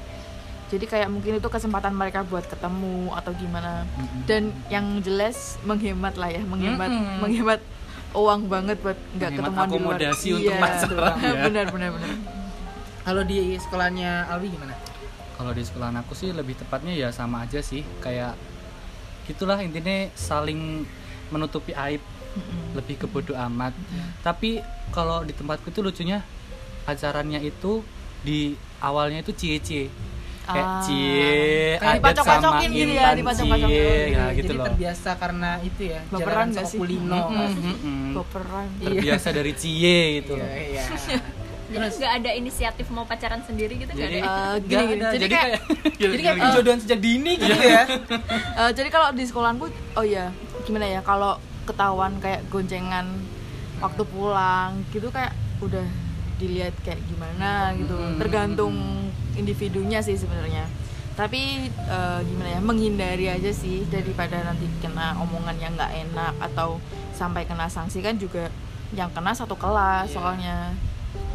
[0.68, 3.88] Jadi kayak mungkin itu kesempatan mereka buat ketemu atau gimana.
[4.28, 7.20] Dan yang jelas menghemat lah ya menghemat Mm-mm.
[7.24, 7.60] menghemat
[8.16, 9.96] uang banget buat nggak ketemuan di luar.
[10.00, 11.14] akomodasi untuk pacaran.
[11.20, 11.32] ya.
[11.48, 12.37] benar benar benar
[13.08, 14.76] kalau di sekolahnya Alwi gimana?
[15.32, 17.80] Kalau di sekolah aku sih lebih tepatnya ya sama aja sih.
[18.04, 18.36] Kayak
[19.24, 20.84] gitulah intinya saling
[21.32, 22.04] menutupi aib.
[22.76, 23.72] Lebih ke bodo amat.
[24.20, 24.60] Tapi
[24.92, 26.20] kalau di tempatku itu lucunya
[26.84, 27.80] pacarannya itu
[28.20, 29.86] di awalnya itu cie cie
[30.44, 30.80] kayak Ah.
[30.80, 33.76] cie Kayak adat sama gitu ya, cie
[34.08, 34.24] ya.
[34.32, 36.78] gitu jadi loh terbiasa karena itu ya Baperan jalanan nggak sih?
[36.80, 38.00] Sokulino Mm-mm, mm-mm.
[38.16, 38.66] Baperan.
[38.80, 40.48] Terbiasa dari cie gitu loh.
[40.48, 40.84] Iya iya
[41.68, 44.28] jadi nggak ada inisiatif mau pacaran sendiri gitu jadi ada.
[44.50, 44.98] Eh, nggak gini, gini.
[44.98, 45.08] ada.
[45.08, 47.82] Jadi jadi kayak- kayak jadi kayak perjodohan sejak dini gitu ya.
[48.60, 50.32] Eh, jadi kalau di sekolahanku oh iya
[50.64, 53.06] gimana ya kalau ketahuan kayak goncengan
[53.78, 55.84] waktu pulang gitu kayak udah
[56.36, 57.94] dilihat kayak gimana gitu.
[58.16, 58.74] Tergantung
[59.34, 60.64] individunya sih sebenarnya.
[61.14, 66.78] Tapi eh, gimana ya menghindari aja sih daripada nanti kena omongan yang nggak enak atau
[67.12, 68.46] sampai kena sanksi kan juga
[68.88, 70.72] yang kena satu kelas soalnya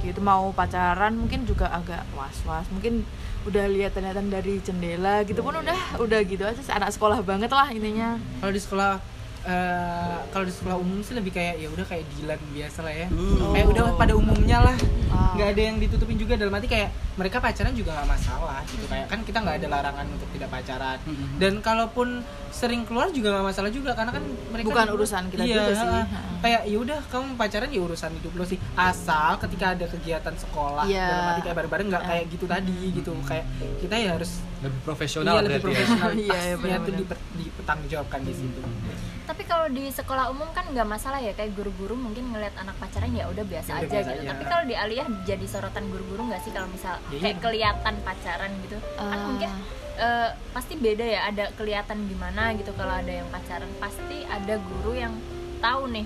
[0.03, 2.67] gitu mau pacaran mungkin juga agak was-was.
[2.69, 3.07] Mungkin
[3.43, 7.71] udah lihat ternyata dari jendela gitu pun udah udah gitu aja anak sekolah banget lah
[7.71, 8.19] intinya.
[8.39, 9.12] Kalau di sekolah
[9.45, 13.07] eh, kalau di sekolah umum sih lebih kayak ya udah kayak Dilan biasa lah ya
[13.09, 13.51] Uh.
[13.51, 14.75] kayak udah pada umumnya lah
[15.09, 15.29] Ah.
[15.35, 19.05] nggak ada yang ditutupin juga dalam arti kayak mereka pacaran juga nggak masalah gitu kayak
[19.05, 21.37] kan kita nggak ada larangan untuk tidak pacaran Mm-mm.
[21.37, 25.55] dan kalaupun sering keluar juga nggak masalah juga karena kan mereka Bukan urusan kita iya,
[25.59, 25.89] juga sih.
[26.39, 30.83] kayak ya udah kamu pacaran ya urusan hidup lo sih asal ketika ada kegiatan sekolah
[30.83, 31.05] Iya.
[31.05, 32.09] dalam arti kayak bareng-bareng nggak Ah.
[32.09, 33.45] kayak gitu tadi gitu kayak
[33.79, 35.67] kita ya harus lebih iya, profesional lebih berarti ya.
[35.67, 36.97] profesional Iya, iya, tuh benar-benar.
[36.97, 38.61] diper- dipertanggungjawabkan di situ
[39.33, 43.09] tapi kalau di sekolah umum kan nggak masalah ya kayak guru-guru mungkin ngeliat anak pacaran
[43.11, 44.29] ya udah biasa Ya aja biasa gitu aja.
[44.29, 48.51] tapi kalau di aliyah jadi sorotan guru-guru nggak sih kalau misal Ya, kayak kelihatan pacaran
[48.61, 49.25] gitu kan Ah.
[49.25, 49.49] mungkin
[49.95, 54.93] eh, pasti beda ya ada kelihatan gimana gitu kalau ada yang pacaran pasti ada guru
[54.93, 55.17] yang
[55.59, 56.05] tahu nih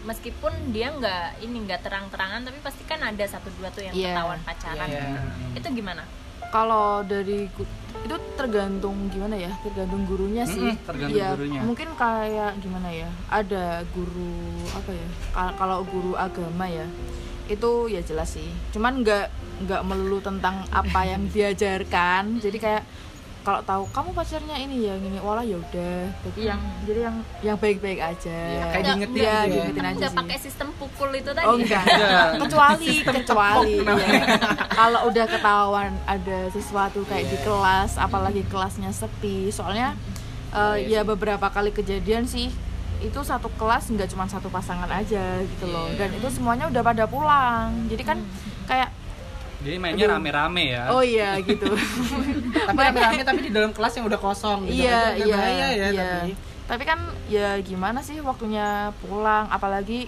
[0.00, 4.14] meskipun dia nggak ini nggak terang-terangan tapi pasti kan ada satu dua tuh yang Iya.
[4.14, 5.58] ketahuan pacaran Iya, iya.
[5.58, 6.06] itu gimana
[6.48, 7.46] kalau dari
[7.98, 9.52] itu tergantung gimana ya?
[9.60, 10.62] Tergantung gurunya sih.
[10.62, 11.60] Mm-mm, tergantung Iya, gurunya.
[11.60, 13.08] mungkin kayak gimana ya?
[13.28, 14.32] Ada guru
[14.70, 15.08] apa ya?
[15.30, 16.86] Ka- kalau guru agama ya
[17.46, 18.48] itu ya jelas sih.
[18.70, 19.26] Cuman nggak
[19.60, 22.38] nggak melulu tentang apa yang diajarkan.
[22.38, 22.82] Jadi kayak
[23.48, 25.98] kalau tahu kamu pacarnya ini ya ini walah ya udah.
[26.20, 28.28] Jadi yang jadi yang yang baik-baik aja.
[28.28, 29.24] Iya, kayak diingetin nggak- gitu.
[29.24, 29.40] ya.
[29.48, 30.18] diingetin aja nggak sih.
[30.20, 31.46] pakai sistem pukul itu tadi.
[31.48, 32.20] Oh enggak, Iya.
[32.36, 34.20] kecuali kecuali ya.
[34.68, 39.96] kalau udah ketahuan ada sesuatu kayak di kelas, apalagi kelasnya sepi, soalnya
[40.50, 42.52] eh, ya beberapa kali kejadian sih
[42.98, 47.06] itu satu kelas nggak cuma satu pasangan aja gitu loh, dan itu semuanya udah pada
[47.06, 48.18] pulang, jadi kan
[48.66, 48.92] kayak
[49.58, 50.14] Jadi mainnya Aduh.
[50.22, 50.84] rame-rame ya.
[50.94, 51.66] oh iya gitu,
[52.70, 56.10] tapi rame-rame tapi di dalam kelas yang udah kosong gitu iya iya bahaya ya iya.
[56.22, 56.32] tapi
[56.68, 60.06] Tapi kan ya gimana sih waktunya pulang, apalagi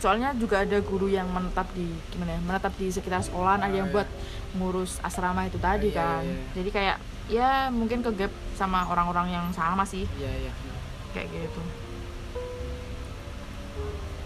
[0.00, 3.88] soalnya juga ada guru yang menetap di gimana ya menetap di sekitar sekolahan ada yang
[3.92, 3.94] iya.
[4.00, 4.08] buat
[4.56, 6.44] ngurus asrama itu tadi Iya, kan iya, iya.
[6.56, 6.96] jadi kayak
[7.28, 10.52] ya mungkin ke gap sama orang-orang yang sama sih iya iya
[11.12, 11.60] kayak gitu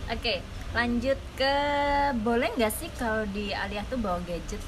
[0.07, 0.35] Oke,
[0.71, 1.55] lanjut ke
[2.21, 4.61] boleh nggak sih kalau di Aliyah tuh bawa gadget?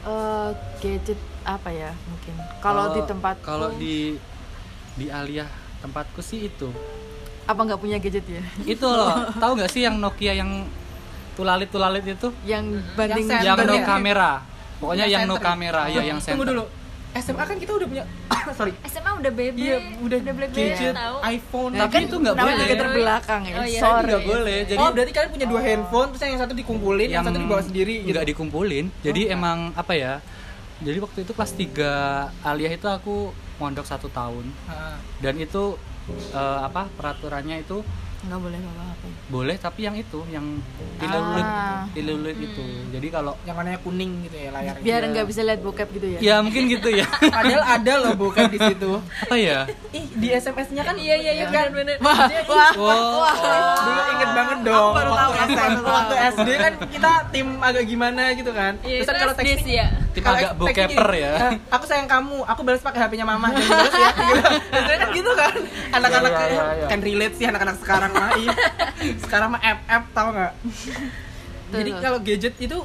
[0.00, 4.16] Eh, gadget apa ya mungkin kalau di tempat kalau di
[4.94, 5.48] di Aliyah
[5.80, 6.68] tempatku sih itu.
[7.42, 10.64] apa nggak punya gadget ya Itu loh, tahu nggak sih yang Nokia yang
[11.34, 12.28] tulalit-tulalit itu?
[12.46, 12.62] yang
[12.94, 13.84] banding Center yang no ya?
[13.84, 14.32] kamera.
[14.78, 16.48] Pokoknya Yang yang no kamera, ya yang tunggu center.
[16.48, 16.64] dulu
[17.10, 18.04] SMA kan kita udah punya
[18.58, 18.72] sorry.
[18.86, 21.16] SMA udah BB iya udah, BlackBerry gadget tahu.
[21.26, 22.56] iPhone Tapi itu nggak boleh.
[22.62, 23.54] juga terbelakang ya.
[23.58, 23.80] Oh, iya.
[23.82, 24.10] sorry.
[24.14, 24.58] Nggak boleh.
[24.66, 24.90] Jadi oh.
[24.94, 28.14] berarti kalian punya dua handphone terus yang satu dikumpulin yang, satu dibawa sendiri gitu.
[28.14, 28.84] nggak dikumpulin.
[29.02, 30.12] Jadi Oh, emang apa ya
[30.80, 34.48] jadi waktu itu kelas 3 aliyah itu aku mondok satu tahun.
[34.64, 34.96] Ah.
[35.20, 35.76] dan itu
[36.32, 37.84] eh, apa peraturannya itu
[38.20, 40.46] nggak boleh bawa HP boleh tapi yang itu yang
[40.98, 41.86] tilulit Ah.
[41.90, 42.62] tilulit itu.
[42.90, 46.18] Jadi kalau yang warnanya kuning gitu ya layarnya biar nggak bisa lihat bokep gitu ya?
[46.20, 47.06] Ya mungkin gitu ya.
[47.34, 49.00] Padahal ada loh bukan di situ.
[49.24, 49.58] Apa ya
[49.90, 51.70] ih di SMS-nya kan iya iya iya kan?
[51.70, 52.28] bener-bener wah
[52.76, 53.78] wah wow.
[53.80, 55.94] dulu inget banget dong baru tahu, waktu, aku SM, baru tahu.
[55.94, 58.72] waktu SD kan kita tim agak gimana gitu kan.
[58.82, 59.86] Iya Terus kan kalau sih ya.
[60.10, 61.32] Tim kalau agak bokeper ya.
[61.38, 63.48] "Ah, aku sayang kamu aku balas pakai HP-nya mama.
[63.50, 64.42] Balas ya gitu.
[65.00, 65.54] Kan gitu kan.
[65.90, 66.86] Anak-anak Iya, iya, iya.
[66.88, 68.50] kan relate sih anak-anak sekarang mah iya.
[69.22, 70.52] sekarang mah app app tau nggak?
[71.70, 72.78] Jadi kalau gadget itu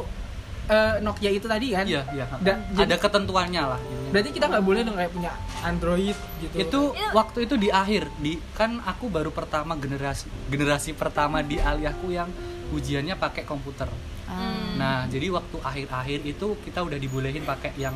[0.70, 1.86] eh, Nokia itu tadi kan?
[1.86, 2.26] Iya iya.
[2.42, 3.82] Da- ada jadi- ketentuannya lah
[4.16, 6.56] berarti kita nggak boleh dong kayak punya Android gitu.
[6.56, 12.16] Itu waktu itu di akhir di kan aku baru pertama generasi generasi pertama di aliyahku
[12.16, 12.32] yang
[12.71, 13.89] ujiannya pakai komputer
[14.25, 14.73] Ah.
[14.73, 17.93] nah jadi waktu akhir-akhir itu kita udah dibolehin pakai yang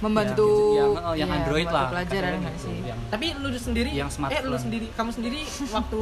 [0.00, 2.60] Membantu, yang, yang, oh, yang iya, Android membantu lah pelajaran gitu.
[2.60, 2.76] sih?
[2.84, 4.44] yang tapi lu sendiri Yang eh smartphone.
[4.44, 5.40] lu sendiri kamu sendiri
[5.76, 6.00] waktu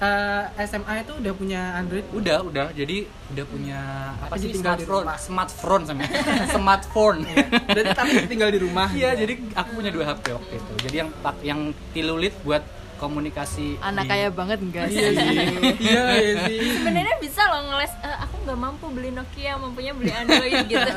[0.00, 2.96] eh, SMA itu udah punya Android udah udah jadi
[3.30, 3.80] udah punya
[4.18, 5.18] apa Tapi sih tinggal di smartphone rumah.
[5.18, 6.02] smartphone sama
[6.54, 7.18] smartphone
[7.66, 11.10] berarti tapi tinggal di rumah iya jadi aku punya dua HP waktu itu jadi yang
[11.42, 12.62] yang tilulit buat
[13.02, 15.10] komunikasi anak di- kaya banget enggak sih iya.
[15.10, 16.58] Sih iya iya sih.
[16.78, 20.90] Sebenarnya bisa loh ngeles "Eh, aku nggak mampu beli Nokia mampunya beli Android gitu.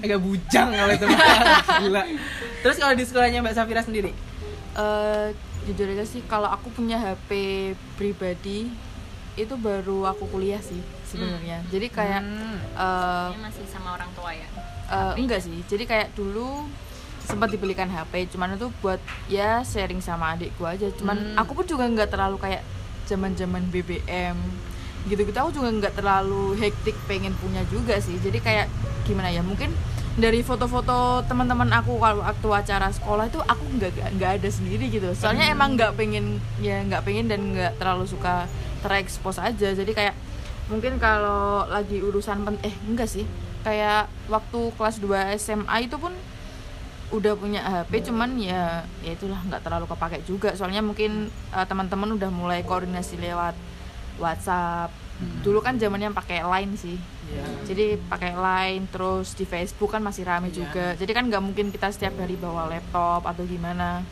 [0.00, 1.18] Agak bujang kalau itu mah.
[1.80, 2.02] gila.
[2.60, 4.14] Terus kalau di sekolahnya Mbak Safira sendiri?
[4.74, 5.26] Eh,
[5.64, 7.30] jujur aja sih kalau aku punya HP
[7.94, 8.70] pribadi
[9.34, 11.58] itu baru aku kuliah sih sebenarnya.
[11.68, 12.58] Jadi kayak Hmm.
[13.28, 14.46] Ini masih sama orang tua ya?
[14.86, 15.58] eh, enggak sih.
[15.64, 16.68] Jadi kayak dulu
[17.24, 20.88] sempat dibelikan HP cuman itu buat ya sharing sama adikku aja.
[20.92, 21.36] Cuman Hmm.
[21.36, 22.62] aku pun juga nggak terlalu kayak
[23.04, 24.36] zaman zaman BBM
[25.04, 25.36] gitu-gitu.
[25.36, 28.16] Aku juga nggak terlalu hektik pengen punya juga sih.
[28.16, 28.68] Jadi kayak
[29.02, 29.72] gimana ya mungkin
[30.14, 35.10] dari foto-foto teman-teman aku kalau waktu acara sekolah itu aku nggak nggak- ada sendiri gitu.
[35.12, 38.46] Soalnya emang nggak pengen ya nggak pengen dan nggak terlalu suka
[38.80, 39.74] terekspos aja.
[39.74, 40.14] Jadi kayak
[40.64, 43.26] mungkin kalau lagi urusan pen eh enggak sih.
[43.60, 46.12] Kayak waktu kelas 2 SMA itu pun
[47.06, 48.62] udah punya HP cuman ya
[49.00, 53.54] ya itulah nggak terlalu kepake juga soalnya mungkin eh, teman-teman udah mulai koordinasi lewat
[54.16, 54.90] WhatsApp
[55.40, 57.40] dulu kan zamannya pakai Line sih Iya.
[57.64, 60.56] jadi pakai Line terus di Facebook kan masih rame Iya.
[60.56, 64.04] juga jadi kan nggak mungkin kita setiap hari bawa laptop atau gimana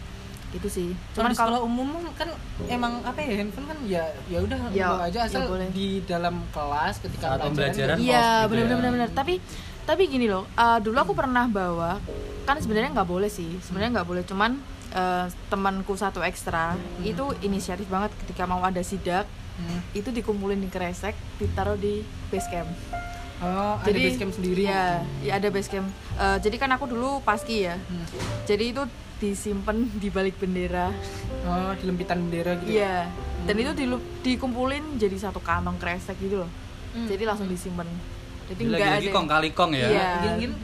[0.50, 2.28] gitu sih Cuman kalau umum kan
[2.66, 5.68] emang apa ya handphone kan ya ya udah Ya, bawa aja asal ya boleh.
[5.70, 8.90] di dalam kelas ketika Saat pembelajaran jadi- Iya gitu benar ya.
[8.90, 9.35] benar tapi
[9.83, 11.99] tapi gini loh uh, dulu aku pernah bawa
[12.42, 14.23] kan sebenarnya nggak boleh sih sebenarnya nggak boleh.
[14.23, 14.59] Cuman
[14.90, 19.85] uh, temanku satu ekstra itu inisiatif banget ketika mau ada sidak Hmm.
[19.92, 22.01] itu dikumpulin di kresek ditaruh di
[22.33, 22.73] base camp.
[23.38, 24.64] Oh, ada jadi basecamp sendiri.
[24.64, 25.92] ya ya ada base camp.
[26.16, 27.77] Uh, jadi kan aku dulu paski ya.
[27.77, 28.07] Hmm.
[28.49, 28.83] jadi itu
[29.21, 30.88] disimpan di balik bendera.
[31.45, 32.73] Oh, di lempitan bendera gitu.
[32.73, 33.12] iya.
[33.45, 36.51] Dan itu dilu- dikumpulin jadi satu kantong kresek gitu loh.
[37.05, 37.85] Jadi langsung disimpan
[38.44, 40.07] jadi nggak lagi-lagi ada kong kali kong ya Iya.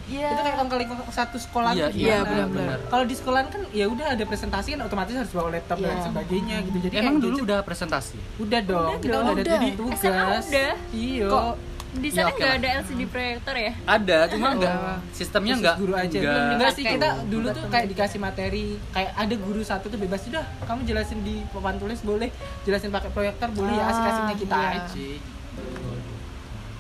[0.04, 0.28] Iya.
[0.28, 2.78] Itu kayak kalau kali satu sekolah Iya, iya, benar-benar.
[2.84, 6.04] Kalau di sekolah kan ya udah ada presentasi kan otomatis harus bawa laptop dan Iya.
[6.04, 6.78] sebagainya gitu.
[6.80, 8.88] Jadi emang kayak dulu udah presentasi udah dong.
[8.88, 9.24] Udah kita dong.
[9.24, 9.58] udah ada Udah.
[9.60, 10.44] di tugas.
[10.44, 10.72] Udah.
[10.90, 11.26] Iya.
[11.28, 11.46] kok
[11.90, 12.60] di sana Ya, oke nggak lah.
[12.60, 14.98] ada LCD proyektor ya ada cuma enggak Oh.
[15.10, 19.34] sistemnya enggak guru aja enggak, enggak sih kita dulu tuh kayak dikasih materi kayak ada
[19.34, 22.28] guru satu tuh bebas sudah kamu jelasin di papan tulis boleh
[22.62, 24.78] jelasin pakai proyektor boleh ya asik asiknya kita Ah, iya.
[24.78, 25.08] aja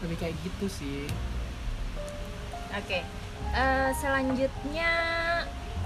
[0.04, 1.06] lebih kayak gitu sih.
[2.74, 3.00] Oke
[3.48, 4.90] Eh, selanjutnya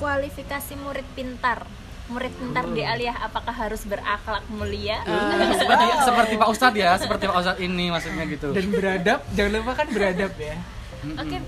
[0.02, 1.62] kualifikasi murid pintar.
[2.10, 5.00] Murid pintar di aliyah apakah harus berakhlak mulia?
[5.54, 8.50] Seperti seperti Pak Ustadz ya seperti Pak Ustadz ini maksudnya gitu.
[8.50, 10.56] Dan beradab jangan lupa kan beradab ya.
[11.22, 11.38] Oke,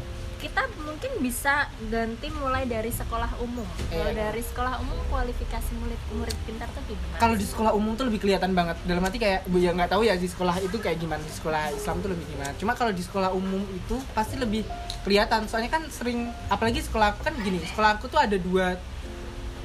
[0.44, 3.64] kita mungkin bisa ganti mulai dari sekolah umum.
[3.88, 4.28] Kalau Iya.
[4.28, 7.16] dari sekolah umum kualifikasi murid murid pintar tuh gimana?
[7.16, 8.76] kalau di sekolah umum tuh lebih kelihatan banget.
[8.84, 11.72] Dalam arti kayak bu ya nggak tahu ya di sekolah itu kayak gimana di sekolah
[11.72, 12.52] Islam tuh lebih gimana.
[12.60, 14.68] Cuma kalau di sekolah umum itu pasti lebih
[15.00, 15.48] kelihatan.
[15.48, 18.76] Soalnya kan sering apalagi sekolah aku kan gini sekolah aku tuh ada dua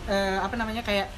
[0.07, 1.11] eh, apa namanya kayak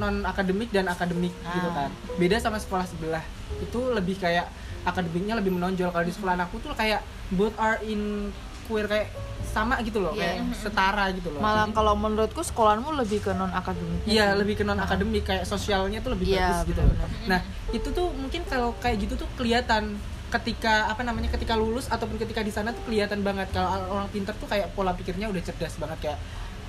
[0.00, 1.92] non akademik dan akademik gitu kan.
[2.16, 3.22] Beda sama sekolah sebelah.
[3.60, 4.48] Itu lebih kayak
[4.82, 5.92] akademiknya lebih menonjol.
[5.94, 8.32] Kalau di sekolah aku tuh kayak both are in
[8.66, 9.08] queer kayak
[9.46, 10.36] sama gitu loh Iya.
[10.36, 14.54] kayak setara gitu loh malah Jadi- kalau menurutku sekolahmu lebih ke non akademik Iya lebih
[14.54, 16.82] ke non akademik kayak sosialnya tuh lebih Iya, bagus gitu.
[16.82, 17.08] benar-benar.
[17.26, 19.96] Nah itu tuh mungkin kalau kayak gitu tuh kelihatan
[20.28, 24.34] ketika apa namanya ketika lulus ataupun ketika di sana tuh kelihatan banget kalau orang pinter
[24.34, 26.18] tuh kayak pola pikirnya udah cerdas banget kayak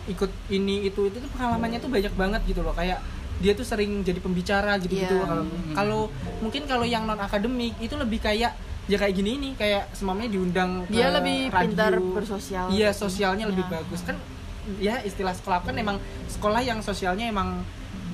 [0.08, 3.02] ikut ini itu itu tuh pengalamannya tuh banyak banget gitu loh kayak
[3.38, 5.26] dia tuh sering jadi pembicara gitu gitu Iya.
[5.26, 6.02] kalau kalau
[6.40, 8.54] mungkin kalau yang non akademik itu lebih kayak
[8.88, 11.62] ya kayak gini nih kayak semuanya diundang Dia ke lebih radio.
[11.62, 12.65] pintar bersosial.
[12.69, 13.71] iya sosialnya lebih Ya.
[13.73, 14.15] bagus kan
[14.78, 15.97] ya istilah sekolah kan emang
[16.28, 17.63] sekolah yang sosialnya emang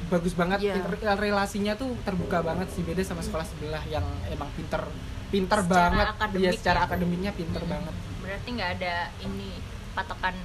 [0.07, 0.81] bagus banget Iya.
[0.83, 4.81] Rel- relasinya tuh terbuka banget sih beda sama sekolah sebelah yang emang pinter
[5.29, 6.85] pinter Secara banget akademik dia secara ya.
[6.85, 9.49] akademiknya pinter banget berarti nggak ada ini
[9.91, 10.35] patokan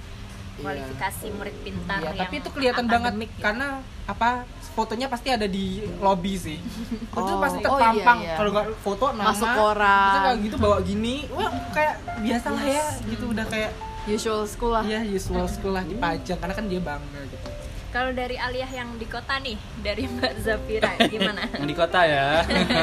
[0.58, 0.64] Iya.
[0.64, 3.38] kualifikasi murid pintar Iya, yang tapi itu kelihatan banget gitu.
[3.38, 3.66] karena
[4.04, 4.28] apa
[4.68, 5.66] fotonya pasti ada di
[5.98, 6.58] lobby sih.
[6.58, 8.18] Itu Oh, pasti oh terpampang.
[8.20, 8.36] iya, iya.
[8.36, 10.02] Kalau nggak foto nama, Masuk koran.
[10.04, 13.70] Itu kayak gitu bawa gini, wah kayak biasa lah ya gitu udah kayak
[14.08, 17.48] usual school lah ya usual school lah dipajang karena kan dia bangga gitu.
[17.88, 22.40] kalau dari Aliyah yang di kota nih dari Mbak Zafira gimana yang di kota ya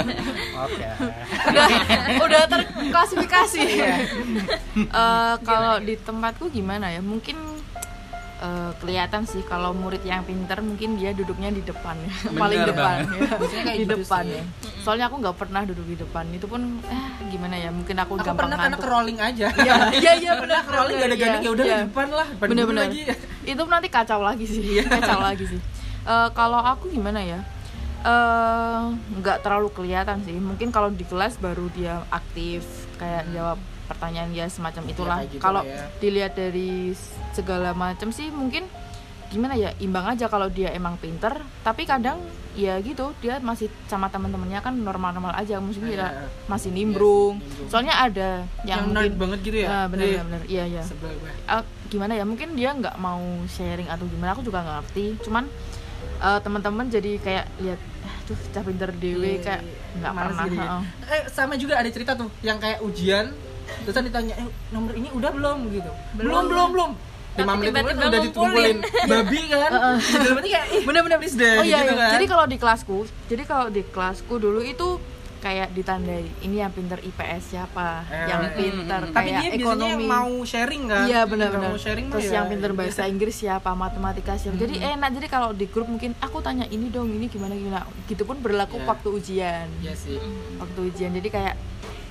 [0.65, 0.85] oke
[1.45, 1.67] udah
[2.19, 3.63] udah terklasifikasi
[4.75, 7.37] Eh, kalau di tempatku gimana ya mungkin
[8.37, 12.69] eh, kelihatan sih kalau murid yang pinter mungkin dia duduknya di depan ya paling Bener
[12.71, 13.21] depan ya.
[13.33, 14.43] Biasanya kayak di gitu depan ya
[14.79, 18.23] soalnya aku nggak pernah duduk di depan itu pun eh gimana ya mungkin aku, Aku
[18.23, 18.85] gampang pernah karena ngantuk.
[18.85, 19.47] crawling aja.
[19.57, 21.75] Iya, iya, iya, pernah crawling gak ada iya, ya udah iya.
[21.75, 23.01] di depan lah, depan dulu bener-bener lagi.
[23.43, 24.83] itu nanti kacau lagi sih Iya.
[24.89, 25.61] kacau lagi sih
[26.05, 27.41] Eh, kalau aku gimana ya
[28.05, 28.81] Eh,
[29.17, 32.61] nggak terlalu kelihatan sih mungkin kalau di kelas baru dia aktif
[32.95, 35.85] kayak jawab pertanyaan ya semacam itulah kayak gitu kalau ya.
[35.97, 36.91] dilihat dari
[37.31, 38.65] segala macam sih mungkin
[39.25, 42.21] gimana ya imbang aja kalau dia emang pinter tapi kadang
[42.53, 46.29] ya gitu dia masih sama teman-temannya kan normal-normal aja mungkin dia Iya.
[46.45, 47.67] masih nimbrung nimbrung.
[47.67, 48.29] soalnya ada
[48.63, 49.67] Yang, yang, mungkin banget gitu ya.
[49.87, 50.21] Bener Iya.
[50.21, 50.41] bener bener.
[50.47, 50.83] iya iya.
[51.49, 55.43] Eh, gimana ya mungkin dia nggak mau sharing atau gimana aku juga nggak ngerti cuman
[56.17, 59.97] eh, teman-teman jadi kayak lihat "Ah, tuh cah pinter dewe Iya, kayak iya.
[59.97, 60.69] nggak pernah gitu ya.
[61.11, 63.35] Eh sama juga ada cerita tuh yang kayak ujian
[63.83, 65.91] terus ditanya eh nomor ini udah belum gitu.
[66.15, 66.91] Belum belum belum.
[67.35, 68.77] Lima Tapi menit kemudian udah ditumpulin
[69.11, 69.71] babi kan.
[69.99, 71.99] Gitu, berarti kayak bener-bener please deh oh iya, gitu iya.
[71.99, 72.11] kan.
[72.15, 72.97] jadi kalau di kelasku
[73.27, 74.87] jadi kalau di kelasku dulu itu
[75.43, 79.61] kayak ditandai ini yang pinter IPS siapa Eh, yang hmm, pinter Tapi kayak dia biasanya
[79.61, 81.05] yang ekonomi mau sharing kan.
[81.05, 81.69] Iya benar-benar.
[81.69, 84.57] Mau sharing Terus ya yang pinter bahasa Inggris siapa, matematika siapa.
[84.57, 84.95] Jadi Hmm.
[84.97, 85.09] enak.
[85.13, 87.85] Jadi kalau di grup mungkin aku tanya ini dong, ini gimana gimana.
[88.09, 88.89] Gitu pun berlaku Iya.
[88.89, 89.67] waktu ujian.
[89.85, 90.17] Iya sih.
[90.57, 91.11] Waktu ujian.
[91.13, 91.53] Jadi kayak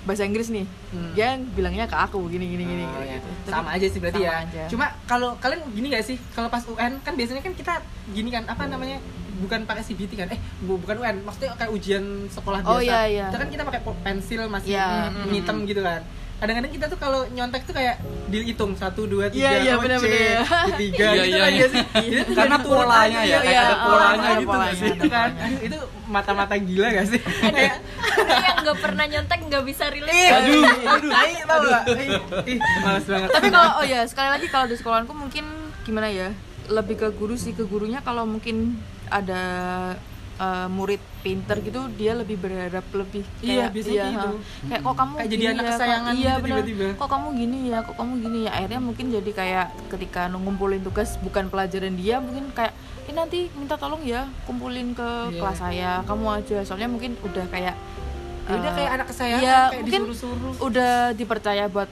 [0.05, 0.65] bahasa Inggris nih.
[0.91, 1.13] Hmm.
[1.13, 2.85] Dia bilangnya ke aku gini gini gini.
[2.85, 3.09] Oh, gitu.
[3.09, 3.19] ya.
[3.43, 4.63] Tapi sama aja sih berarti sama ya aja.
[4.69, 7.75] cuma kalau kalian gini gak sih kalau pas UN kan biasanya kan kita
[8.11, 9.01] gini kan apa namanya
[9.37, 13.01] bukan pakai CBT kan eh bu- bukan UN maksudnya kayak ujian sekolah biasa Oh, iya,
[13.05, 13.27] iya.
[13.27, 15.11] kita kan kita pakai pensil masih Iya.
[15.11, 16.01] mm, hitam gitu kan
[16.35, 19.83] kadang-kadang kita tuh kalau nyontek tuh kayak dihitung satu dua tiga Iya, iya, oh, C,
[19.87, 20.39] benar-benar.
[20.77, 21.57] tiga Iya, gitu iya, iya.
[21.57, 21.83] ya sih
[22.21, 24.53] tuh Karena polanya ya, kayak ada oh, polanya gitu gitu.
[24.53, 25.59] nggak sih Ada kan polanya.
[25.63, 27.77] Itu mata-mata gila gak sih kayak
[28.45, 31.83] yang nggak pernah nyontek nggak bisa relate Aduh, aduh, tai tau gak?
[31.97, 32.11] Ih,
[32.47, 33.29] ih, males banget.
[33.31, 35.45] Tapi kalau oh ya sekali lagi kalau di sekolahanku mungkin
[35.83, 36.29] gimana ya?
[36.67, 38.77] Lebih ke guru sih ke gurunya kalau mungkin
[39.09, 39.43] ada
[40.37, 44.29] eh, murid pinter gitu dia lebih berharap lebih Iya, kayak biasanya iya, gitu.
[44.65, 46.57] kayak kok kamu Kayak jadi anak ya, kok- kesayangan iya gitu bener.
[46.59, 46.87] tiba-tiba.
[46.95, 51.11] kok kamu gini ya kok kamu gini ya akhirnya mungkin jadi kayak ketika ngumpulin tugas
[51.19, 55.39] bukan pelajaran dia mungkin kayak eh nanti minta tolong ya kumpulin ke Iya.
[55.39, 57.77] kelas saya kamu aja soalnya mungkin udah kayak
[58.45, 60.53] Ya udah eh, kayak anak kesayangan iya, kayak mungkin disuruh-suruh.
[60.63, 61.89] udah dipercaya buat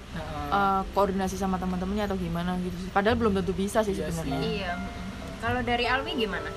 [0.53, 2.91] uh, koordinasi sama teman-temannya atau gimana gitu sih.
[2.91, 4.37] Padahal belum tentu bisa sih Iya sebenarnya.
[4.43, 4.73] iya
[5.39, 6.53] kalau dari Alwi gimana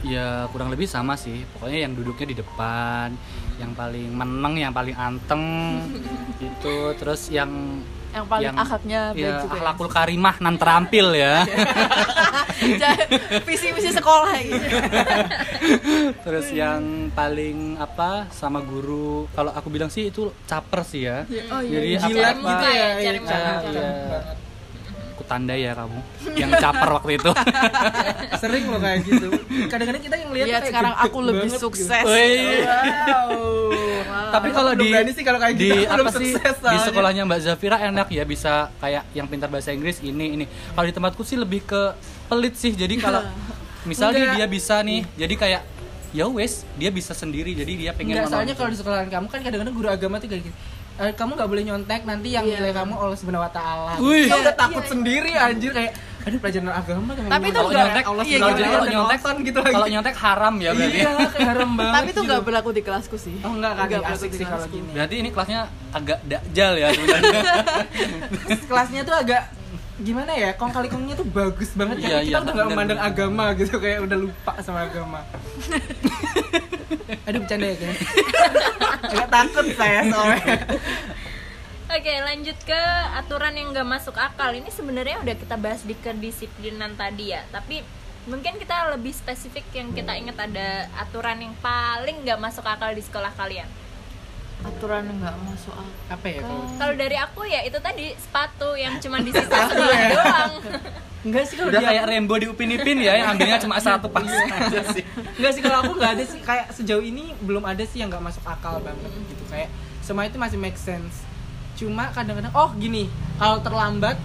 [0.00, 3.08] ya kurang lebih sama sih pokoknya yang duduknya di depan
[3.56, 5.42] yang paling meneng yang paling anteng
[6.40, 7.50] gitu terus yang
[8.08, 9.28] Yang paling yang- akhlaknya ya, juga.
[9.44, 9.52] ya.
[9.52, 11.44] akhlakul karimah nan terampil ya
[12.80, 13.10] Jangan-
[13.44, 14.64] Visi-visi sekolah gitu.
[16.24, 16.80] terus yang
[17.12, 22.34] paling apa sama guru kalau aku bilang sih itu caper sih ya Oh jadi Jilat
[22.34, 24.18] apa, gitu ya, Cari iya, muka, cari cari muka muka.
[25.18, 25.98] Aku tandai ya kamu
[26.38, 27.30] yang caper waktu itu
[28.42, 29.28] Sering loh kayak gitu.
[29.66, 31.90] Kadang-kadang kita yang lihat kayak sekarang aku lebih banget sukses.
[31.90, 32.06] Gitu.
[32.06, 32.62] Wih.
[32.62, 34.30] Wow.
[34.30, 37.76] tapi kalau di sih kalau kayak di gitu, apa sih sukses di sekolahnya Mbak Zafira
[37.82, 40.44] enak ya bisa kayak yang pintar bahasa Inggris ini ini
[40.76, 41.96] kalau di tempatku sih lebih ke
[42.30, 43.24] pelit sih jadi kalau
[43.90, 45.62] misalnya dia bisa nih jadi kayak
[46.12, 49.40] ya wes dia bisa sendiri jadi dia pengen Enggak, soalnya kalau di sekolahan kamu kan
[49.44, 50.56] kadang-kadang guru agama tuh kayak gitu.
[50.98, 52.58] "Eh, kamu nggak boleh nyontek nanti yang Iya.
[52.58, 53.92] nilai kamu Allah subhanahu wa taala.
[53.98, 54.26] Wih.
[54.26, 57.80] Kita udah Iya, takut sendiri anjir kayak aduh pelajaran agama teman Tapi itu kalau enggak-
[57.80, 59.72] nyontek Allah iya, taala kalau nyontek gitu lagi.
[59.72, 61.94] kalau nyontek haram ya berarti Iya, kayak haram banget.
[61.94, 62.28] Tapi itu gitu.
[62.28, 63.36] nggak berlaku di kelasku sih.
[63.40, 64.76] Oh enggak kan, Nggak asik berlaku di sih kalau kelasku.
[64.76, 64.90] gini.
[64.92, 67.40] berarti ini kelasnya agak dakjal ya sebenarnya
[68.68, 69.42] kelasnya tuh agak
[69.98, 72.76] gimana ya kong kali kongnya tuh bagus banget Iya, kayak iya, kita udah nggak bener,
[72.76, 75.18] memandang agama gitu kayak udah lupa sama agama
[77.28, 78.00] aduh bercanda ya guys.
[79.12, 80.56] Agak takut saya soalnya.
[81.88, 82.82] Oke, Oke lanjut ke
[83.16, 84.52] aturan yang gak masuk akal.
[84.52, 87.80] Ini sebenarnya udah kita bahas di kedisiplinan tadi ya Tapi
[88.28, 93.00] mungkin kita lebih spesifik yang kita ingat ada aturan yang paling gak masuk akal di
[93.00, 93.66] sekolah kalian
[94.66, 96.14] aturan nggak masuk akal.
[96.18, 100.52] Apa ya kalau Kalau dari aku ya itu tadi sepatu yang cuma disita sebelah doang.
[101.18, 104.06] enggak sih kalau Udah dia kayak Rembo di Upin Ipin ya, yang ambilnya cuma satu
[104.10, 104.26] pas.
[104.26, 105.02] Aja sih.
[105.38, 106.40] Enggak sih kalau aku nggak ada sih.
[106.42, 109.44] Kayak sejauh ini belum ada sih yang nggak masuk akal banget gitu.
[109.50, 109.70] Kayak
[110.02, 111.22] semua itu masih make sense.
[111.78, 113.06] Cuma kadang-kadang oh gini
[113.38, 114.18] kalau terlambat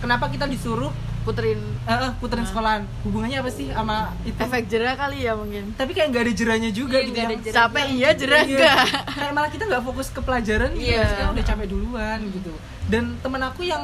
[0.00, 0.92] kenapa kita disuruh
[1.24, 4.36] puterin eh, eh, puterin sekolahan hubungannya apa sih sama itu?
[4.36, 7.56] efek jerah kali ya mungkin Tapi kayak nggak ada jerahnya juga Iya, gitu jerah.
[7.56, 8.46] capek iya jerah Iya.
[8.46, 8.76] enggak
[9.10, 11.00] kayak malah kita nggak fokus ke pelajaran gitu Iya.
[11.00, 12.52] maksudnya udah capek duluan gitu
[12.84, 13.82] dan temen aku yang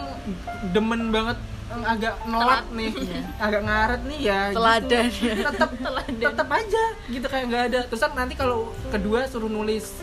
[0.70, 1.38] demen banget
[1.70, 2.90] agak nolak nih
[3.38, 5.05] agak ngaret nih ya Teladan.
[5.09, 5.40] gitu.
[5.40, 5.70] tetap
[6.11, 10.03] tetap aja gitu kayak nggak ada terus kan nanti kalau kedua suruh nulis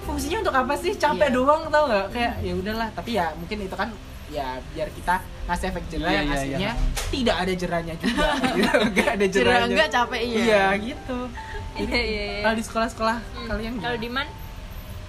[0.00, 1.34] fungsinya untuk apa sih capek Iya.
[1.34, 3.88] doang tau nggak kayak ya udahlah tapi ya mungkin itu kan
[4.30, 5.14] ya biar kita
[5.44, 6.72] ngasih efek jerah Iya, yang iya, aslinya
[7.10, 8.26] tidak ada jerahnya juga.
[8.54, 8.78] Gitu.
[8.88, 9.66] nggak ada jerah jerahnya.
[9.68, 10.38] Enggak capek iya.
[10.38, 11.18] Iya gitu.
[11.72, 12.40] Iya iya iya.
[12.40, 13.16] Kalau di sekolah-sekolah
[13.46, 13.98] kalian Kalau gimana?
[13.98, 14.26] Diman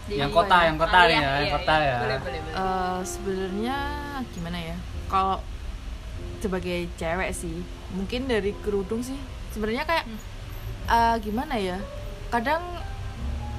[0.02, 1.86] Di- Yang kota, yang kota Oh, nih ya, yang iya, kota iya.
[1.86, 1.98] ya.
[2.00, 2.56] Boleh boleh boleh.
[2.58, 3.78] Eh, sebenarnya
[4.32, 4.76] gimana ya?
[5.06, 5.38] Kalau
[6.38, 7.56] sebagai cewek sih
[7.92, 9.18] mungkin dari kerudung sih.
[9.50, 10.06] Sebenarnya kayak
[10.88, 11.78] eh, gimana ya?
[12.28, 12.66] Kadang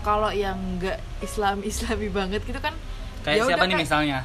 [0.03, 2.75] kalau yang nggak Islam Islami banget gitu kan
[3.23, 4.19] Kayak ya siapa udah nih kayak- misalnya?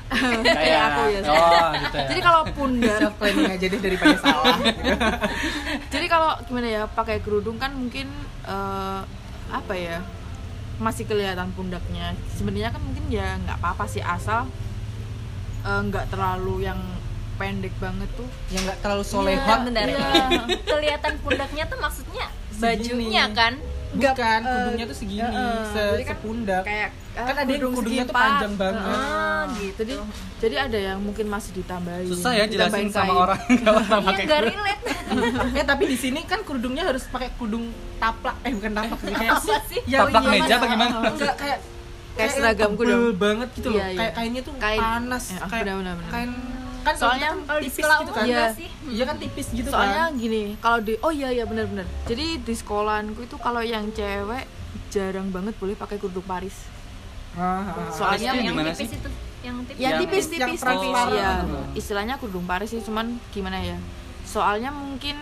[0.43, 1.19] Kayak aku ya.
[1.23, 2.07] Oh, gitu ya.
[2.07, 4.81] jadi kalau pundak self planning aja deh daripada salah gitu.
[5.93, 8.09] jadi kalau gimana ya pakai kerudung kan mungkin
[8.43, 9.01] eh,
[9.47, 10.01] apa ya
[10.77, 14.45] masih kelihatan pundaknya sebenarnya kan mungkin ya nggak apa-apa sih asal
[15.61, 16.77] eh, nggak terlalu yang
[17.35, 19.85] pendek banget tuh yang nggak terlalu Iya, solehot bentar.
[19.85, 20.09] Iya.
[20.59, 23.13] Kelihatan pundaknya tuh maksudnya Segini.
[23.13, 23.23] bajunya
[23.89, 23.97] kan?
[24.13, 28.03] bukan eh, kudungnya tuh segini eh, se kan sepundak kayak Kan ah, ada yang kudungnya
[28.03, 28.77] tuh panjang banget.
[28.85, 29.93] Ah, gitu jadi
[30.37, 33.17] jadi ada yang mungkin masih ditambahin Susah ya jelasin ditambahin sama kain.
[33.17, 34.81] orang nggak pernah Iya pakai nggak relate.
[35.57, 37.65] eh tapi di sini kan kerudungnya harus pakai kudung
[37.97, 39.81] taplak eh bukan taplak sih kayak Apa sih?
[39.87, 40.93] yang Taplak iya, meja apa gimana?
[41.07, 41.59] enggak kayak
[42.17, 43.13] Kayak tebel dong.
[43.15, 43.97] banget gitu loh Iya, iya.
[43.97, 44.79] kayak kainnya tuh Kain.
[44.79, 45.65] panas Ya, kayak
[46.09, 46.31] kain
[46.87, 48.45] kan Soalnya kalau Kalau di tipis sekolah gitu kan Iya.
[48.53, 48.69] sih?
[48.87, 52.53] iya kan tipis gitu soalnya kan gini kalau di oh iya iya benar-benar jadi di
[52.53, 54.47] sekolahanku itu kalau yang cewek
[54.87, 56.55] jarang banget boleh pakai kerudung Paris
[57.33, 57.89] Ah, ah, ah.
[57.91, 58.97] Soalnya yang gimana tipis sih?
[58.97, 59.09] itu,
[59.41, 59.75] yang tipis.
[59.75, 61.31] yang Yang- tipis yang tipis tipis ya
[61.73, 63.77] istilahnya kerudung Paris sih cuman gimana ya
[64.23, 65.19] soalnya mungkin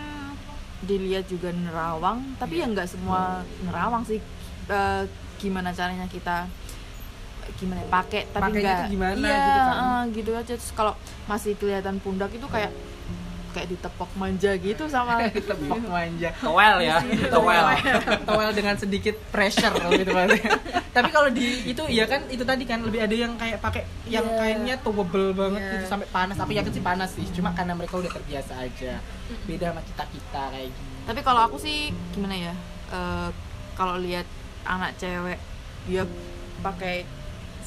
[0.78, 4.20] dilihat juga nerawang tapi ya nggak semua nerawang sih
[4.66, 5.02] Eh,
[5.36, 6.42] gimana caranya kita
[7.54, 9.76] gimana ya, pakai tapi Pakainya nggak tuh gimana iya, gitu kan.
[9.76, 10.92] eh, gitu aja terus kalau
[11.24, 12.72] masih kelihatan pundak itu kayak
[13.50, 17.64] kayak ditepok manja gitu sama tepok manja Towel ya, towel.
[18.22, 20.12] towel dengan sedikit pressure gitu.
[20.92, 24.24] Tapi kalau di itu ya kan itu tadi kan lebih ada yang kayak pakai yang
[24.24, 24.36] Iya.
[24.36, 25.72] kainnya towable banget Iya.
[25.72, 26.36] gitu sampai panas.
[26.36, 27.24] Aku yakin sih panas sih.
[27.30, 29.00] Cuma karena mereka udah terbiasa aja.
[29.42, 30.94] Beda sama kita kita kayak gini.
[31.02, 31.78] tapi kalau aku sih
[32.12, 32.54] gimana ya
[32.86, 33.28] Eh,
[33.72, 34.28] kalau lihat
[34.62, 35.40] anak cewek
[35.84, 36.04] dia
[36.60, 37.02] pakai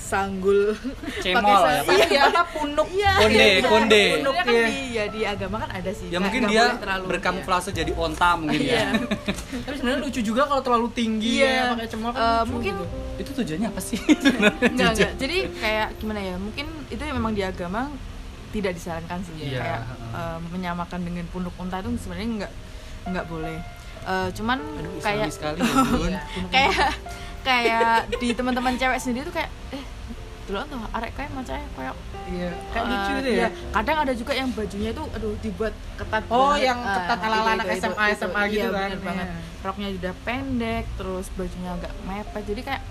[0.02, 0.74] sanggul
[1.20, 1.94] Cemol pakai ya, Pak?
[1.94, 2.88] iya Iya apa punuk?
[2.90, 3.62] iya Konde, iya.
[3.64, 4.04] konde.
[4.16, 4.66] Sebenarnya kan Iya.
[4.66, 6.64] di ya di agama kan ada sih Ya Nggak- mungkin nggak dia
[7.04, 8.80] berkamuflase jadi onta mungkin iya.
[8.80, 8.90] ya.
[9.66, 11.52] Tapi sebenarnya lucu juga kalau terlalu tinggi Iya.
[11.52, 12.86] ya pakai cemol kan Eh, lucu mungkin gitu.
[13.20, 14.00] Itu tujuannya apa sih?
[14.72, 17.92] enggak enggak jadi kayak gimana ya mungkin itu ya memang di agama
[18.50, 19.60] tidak disarankan sih Iya.
[19.60, 19.82] kayak
[20.12, 22.54] eh, menyamakan dengan punduk unta itu sebenarnya enggak
[23.06, 23.60] enggak boleh
[24.00, 26.14] Eh, cuman Aduh, kayak sekali ya, Bun.
[26.56, 26.96] kayak
[27.42, 29.84] kayak di teman-teman cewek sendiri tuh kayak eh
[30.46, 31.96] dulu tuh arek kayak macamnya kayak
[32.28, 33.38] Iya, kayak eh, lucu iya.
[33.40, 33.50] ya.
[33.72, 36.62] kadang ada juga yang bajunya itu aduh dibuat ketat Oh, banget.
[36.64, 38.18] yang Ah, ketat ala-ala anak itu, itu, SMA, itu.
[38.20, 38.88] SMA gitu Iya, kan.
[38.88, 39.38] bener banget Iya.
[39.60, 42.82] roknya udah pendek terus bajunya agak mepet jadi kayak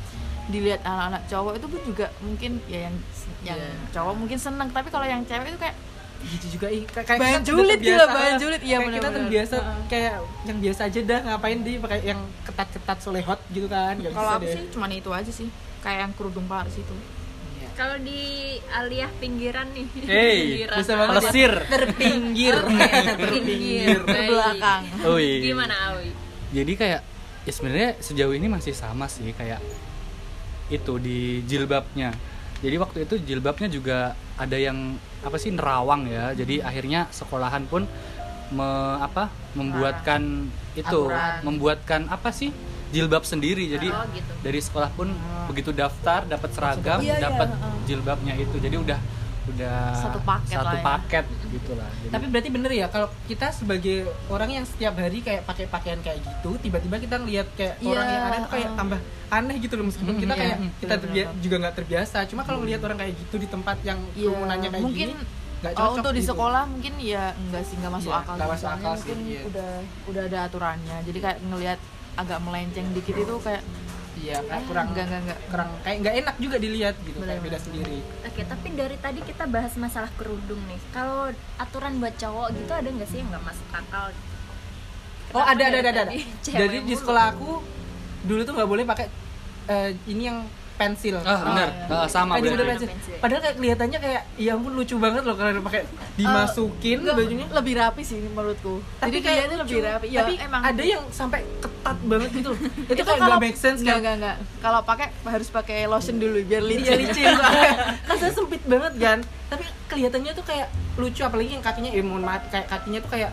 [0.49, 2.97] dilihat anak-anak cowok itu pun juga mungkin ya yang
[3.45, 3.71] yang Iya.
[3.93, 5.77] cowok mungkin seneng tapi kalau yang cewek itu kayak
[6.21, 8.11] gitu juga ih, kayak Bahan kita julid gila, terbiasa.
[8.13, 8.61] bahan julid.
[8.61, 9.79] Iya, Kayak kita terbiasa Heeh.
[9.87, 14.43] kayak yang biasa aja dah ngapain di pakai yang ketat-ketat solehot gitu kan kalau aku
[14.43, 14.53] deh.
[14.53, 16.97] sih cuman itu aja sih kayak yang kerudung Paris itu
[17.55, 17.69] Iya.
[17.77, 18.23] Kalau di
[18.69, 19.87] aliah pinggiran nih.
[20.05, 20.77] Hey, Pinggiran.
[20.77, 21.15] bisa banget.
[21.17, 21.53] Pelesir.
[21.73, 22.57] terpinggir
[23.33, 23.99] Pinggir.
[24.05, 25.31] terbelakang Ui.
[25.41, 26.11] Gimana Awi?
[26.51, 27.01] Jadi kayak
[27.41, 29.63] ya sebenarnya sejauh ini masih sama sih kayak
[30.69, 32.13] itu di jilbabnya.
[32.59, 33.99] Jadi waktu itu jilbabnya juga
[34.35, 36.35] ada yang apa sih nerawang ya.
[36.35, 37.87] Jadi akhirnya sekolahan pun
[38.51, 41.43] me- apa membuatkan itu Aturan.
[41.45, 42.51] membuatkan apa sih
[42.91, 43.69] jilbab sendiri.
[43.69, 44.33] Jadi Oh, gitu.
[44.41, 45.13] dari sekolah pun
[45.47, 47.75] begitu daftar dapat seragam, Iya, iya, dapat heeh.
[47.87, 48.57] jilbabnya itu.
[48.57, 48.99] Jadi udah
[49.49, 50.85] udah Satu paket satu lah ya.
[50.85, 53.97] paket gitu lah Jadi- Tapi berarti bener ya kalau kita sebagai
[54.29, 58.07] orang yang setiap hari kayak pakai pakaian kayak gitu, tiba-tiba kita ngelihat kayak Iya, orang
[58.07, 58.77] yang aneh tuh kayak uh.
[58.77, 62.19] tambah aneh gitu loh meskipun Mm, kita iya, kayak mm, kita bener, juga nggak terbiasa.
[62.25, 65.25] Cuma kalau ngelihat orang kayak gitu di tempat yang Iya, kerumunannya kayak mungkin gini,
[65.59, 66.31] nggak Oh, cocok untuk di gitu.
[66.31, 68.33] sekolah mungkin ya enggak sih enggak masuk Iya, akal.
[68.33, 68.53] nggak sih.
[68.53, 69.41] masuk Soalnya akal sih, mungkin iya.
[69.45, 69.71] udah
[70.07, 70.97] udah ada aturannya.
[71.03, 71.79] Jadi kayak ngelihat
[72.15, 73.63] agak melenceng dikit itu kayak
[74.19, 75.39] Iya, kayak kurang enggak enggak enggak.
[75.49, 77.99] kurang kayak nggak enak juga dilihat gitu kayak beda sendiri.
[78.27, 80.81] Oke, tapi dari tadi kita bahas masalah kerudung nih.
[80.91, 84.07] Kalau aturan buat cowok gitu ada nggak sih yang nggak masuk akal?
[85.29, 86.15] Oh Kenapa ada ada ada ada.
[86.45, 87.51] cewek Jadi di sekolah aku
[88.27, 89.07] dulu tuh nggak boleh pakai
[89.71, 90.39] eh, ini yang
[90.79, 91.17] pensil.
[91.19, 91.91] ah benar iya.
[91.93, 92.55] Ah, sama berarti.
[92.55, 92.89] udah pensil.
[92.89, 93.15] Pensil.
[93.19, 95.83] Padahal kayak kelihatannya kayak ya ampun lucu banget loh kalau pakai
[96.15, 97.47] dimasukin Enggak, bajunya.
[97.49, 98.75] lebih rapi sih menurutku.
[98.97, 100.07] Tapi Jadi kayak kayaknya lebih rapi.
[100.09, 102.61] Ya, Tapi emang ada yang sampai ketat banget gitu loh.
[102.63, 104.01] Itu, itu kayak kalau nggak make sense enggak, kan.
[104.01, 104.37] enggak, enggak.
[104.59, 106.99] Kalau pakai harus pakai lotion dulu biar Iya licin.
[107.03, 107.73] licin soalnya.
[108.03, 109.19] kan saya sempit banget kan.
[109.49, 113.31] Tapi kelihatannya tuh kayak lucu apalagi yang kakinya eh mohon maaf kayak kakinya tuh kayak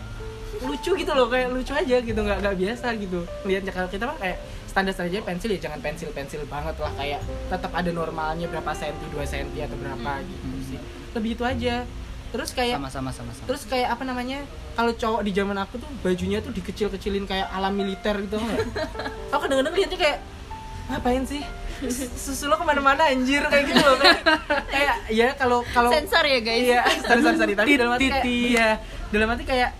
[0.58, 4.16] lucu gitu loh kayak lucu aja gitu nggak nggak biasa gitu lihatnya kalau kita mah
[4.16, 4.40] kayak
[4.76, 9.08] standar saja pensil ya jangan pensil pensil banget lah kayak tetap ada normalnya berapa senti
[9.08, 10.78] dua senti atau berapa gitu sih.
[11.16, 11.88] Lebih itu aja.
[12.28, 13.48] Terus kayak sama sama sama sama.
[13.48, 14.44] terus kayak apa namanya
[14.76, 18.60] kalau cowok di zaman aku tuh bajunya tuh dikecil-kecilin kayak ala militer gitu nggak?
[19.32, 20.18] Aku kadang-kadang lihatnya kayak
[20.92, 21.40] ngapain sih?
[22.12, 24.20] Susu lo ke mana-mana anjir kayak gitu loh kayak,
[24.68, 26.60] kayak ya kalau kalau Sensor ya guys.
[26.60, 28.68] iya sorry sorry tapi dalam arti kayak iya
[29.08, 29.70] dalam arti kayak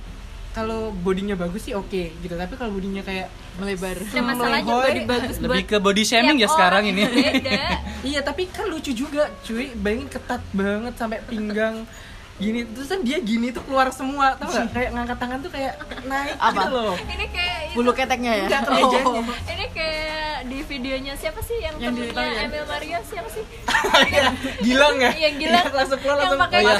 [0.56, 2.32] kalau bodinya bagus sih oke gitu.
[2.32, 3.96] Tapi kalau bodinya kayak Melebar.
[3.96, 4.84] Ada masalahnya Melehoy.
[4.84, 7.80] body bagus lebih ke body shaming ya sekarang ini Beda.
[8.02, 11.88] iya tapi kan lucu juga cuy bayangin ketat banget sampai pinggang
[12.36, 15.72] gini terus kan dia gini tuh keluar semua tau gak kayak ngangkat tangan tuh kayak
[16.04, 16.52] naik Apa?
[16.52, 17.74] gitu loh Ini kayak itu.
[17.76, 18.44] Bulu keteknya ya.
[18.44, 19.24] Enggak, kemejanya.
[19.48, 22.44] Ini kayak di videonya siapa sih yang, Yang temennya.
[22.44, 23.44] Emil Mario siapa sih?
[24.12, 24.24] Iya,
[24.60, 25.60] gilang ya Yang gila.
[25.64, 26.76] Iya, langsung keluar langsung pakai oh, iya.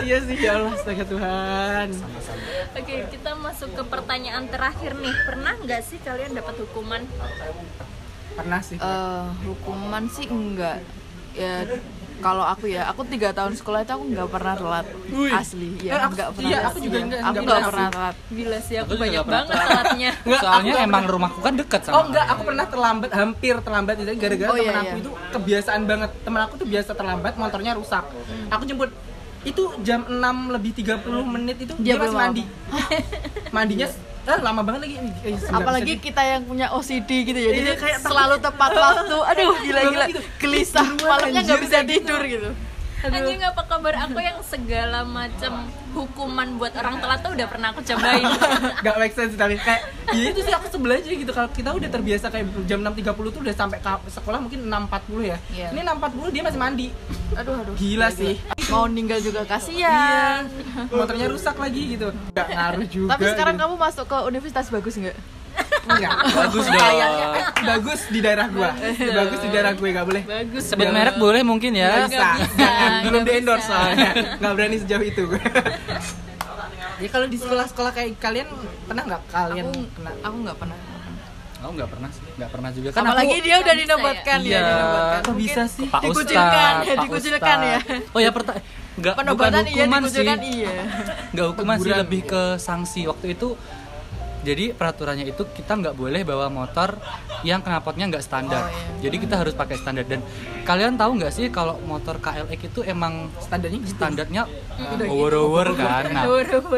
[0.00, 1.88] Iya sih ya Allah astaga Tuhan
[2.72, 5.14] Oke, kita masuk ke pertanyaan terakhir nih.
[5.22, 7.02] Pernah nggak sih kalian dapat hukuman?
[8.30, 10.78] pernah sih Eh, hukuman sih enggak.
[11.32, 11.66] Ya
[12.18, 14.86] kalau aku ya, aku tiga tahun sekolah itu aku nggak pernah telat.
[15.10, 15.32] Wih.
[15.32, 16.46] Asli, Eh, ya aku- nggak pernah.
[16.46, 17.06] iya, aku juga Iya.
[17.06, 18.16] nggak- Aku nggak pernah telat.
[18.30, 19.66] Gila sih, aku, Aku banyak banget telat.
[19.66, 20.10] telatnya.
[20.20, 23.54] Nggak, soalnya aku emang pernah- rumahku kan dekat sama Oh enggak, aku pernah terlambat, hampir
[23.58, 25.02] terlambat itu gara-gara Oh, temen iya, aku iya.
[25.02, 26.10] itu kebiasaan banget.
[26.20, 28.04] Temen aku tuh biasa terlambat, motornya rusak.
[28.48, 28.90] Aku jemput
[29.40, 30.20] itu jam 6
[30.52, 32.42] lebih 30 menit itu dia, Dia masih mandi.
[33.50, 33.88] Mandinya
[34.30, 34.94] eh, lama banget lagi.
[35.24, 39.16] Eh, Apalagi bisa kita yang punya OCD gitu ya, Iya, jadi kayak selalu tepat waktu.
[39.16, 40.86] Aduh, gila-gila, gelisah.
[41.00, 41.90] Malamnya nggak bisa gitu.
[41.96, 42.50] tidur gitu.
[43.00, 45.64] Anjing apa kabar aku yang segala macam
[45.96, 48.28] hukuman buat orang telat tuh udah pernah aku cobain.
[48.84, 51.88] Gak make sense tapi kayak ya itu sih aku sebel aja gitu kalau kita udah
[51.88, 53.78] terbiasa kayak jam 6.30 tuh udah sampai
[54.12, 55.36] sekolah mungkin 6.40 ya.
[55.48, 55.68] Iya.
[55.72, 56.86] Ini 6.40 dia masih mandi.
[57.40, 57.74] Aduh, aduh.
[57.80, 58.36] Gila sih.
[58.68, 60.44] Mau ninggal juga kasihan.
[60.44, 60.92] Iya.
[60.92, 62.12] Motornya rusak lagi gitu.
[62.36, 63.16] Gak ngaruh juga.
[63.16, 63.64] Tapi sekarang gitu.
[63.64, 65.39] kamu masuk ke universitas bagus nggak?
[65.90, 66.12] Enggak.
[66.38, 66.78] Bagus dong.
[66.80, 67.26] Kayaknya
[67.60, 68.70] bagus di daerah gua.
[68.96, 70.22] bagus di daerah gue gak boleh.
[70.24, 70.64] Bagus.
[70.70, 72.08] sebut merek boleh mungkin ya bisa.
[72.08, 72.92] Nggak bisa, Jangan.
[73.06, 74.10] Belum di endorse soalnya.
[74.38, 75.40] Gak berani sejauh itu gue.
[77.04, 78.48] ya kalau di sekolah-sekolah kayak kalian
[78.84, 80.10] pernah nggak kalian Aku kena?
[80.20, 80.76] aku nggak pernah.
[81.60, 84.44] oh nggak pernah sih nggak pernah juga kan Apalagi aku dia udah dinobatkan ya?
[84.44, 84.60] ya, Iya.
[84.64, 85.20] dinobatkan.
[85.20, 85.86] Kok bisa sih?
[85.88, 87.78] Pak dikucilkan, Ustadz, ya, dikucilkan ya.
[88.16, 88.52] Oh ya perta
[89.00, 90.74] nggak bukan iya, hukuman sih dikucilkan iya.
[91.32, 93.48] nggak hukuman sih lebih ke sanksi waktu itu
[94.40, 96.96] jadi peraturannya itu kita nggak boleh bawa motor
[97.42, 99.04] yang knalpotnya nggak standar Oh, iya.
[99.04, 100.20] jadi kita harus pakai standar dan
[100.62, 103.92] kalian tahu nggak sih kalau motor KLX itu emang Standarnya gitu.
[103.94, 104.42] standarnya
[105.06, 106.24] over-over kan nah Nah.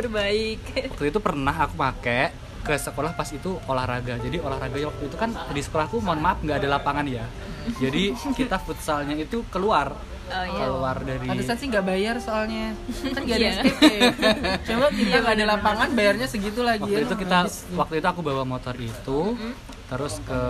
[0.09, 0.61] baik.
[0.93, 2.23] waktu itu pernah aku pakai
[2.63, 6.63] ke sekolah pas itu olahraga jadi olahraganya waktu itu kan di sekolahku mohon maaf nggak
[6.63, 7.27] ada lapangan ya
[7.79, 10.65] jadi kita futsalnya itu keluar Oh, iya.
[10.65, 12.73] keluar dari Pantesan sih nggak bayar soalnya.
[13.05, 13.53] Kan nggak ada Iya.
[13.59, 13.83] SPP.
[14.69, 17.05] Coba kita nggak ada lapangan bayarnya segitu lagi waktu ya.
[17.05, 17.39] itu kita
[17.73, 19.19] waktu itu aku bawa motor itu
[19.87, 20.41] terus ke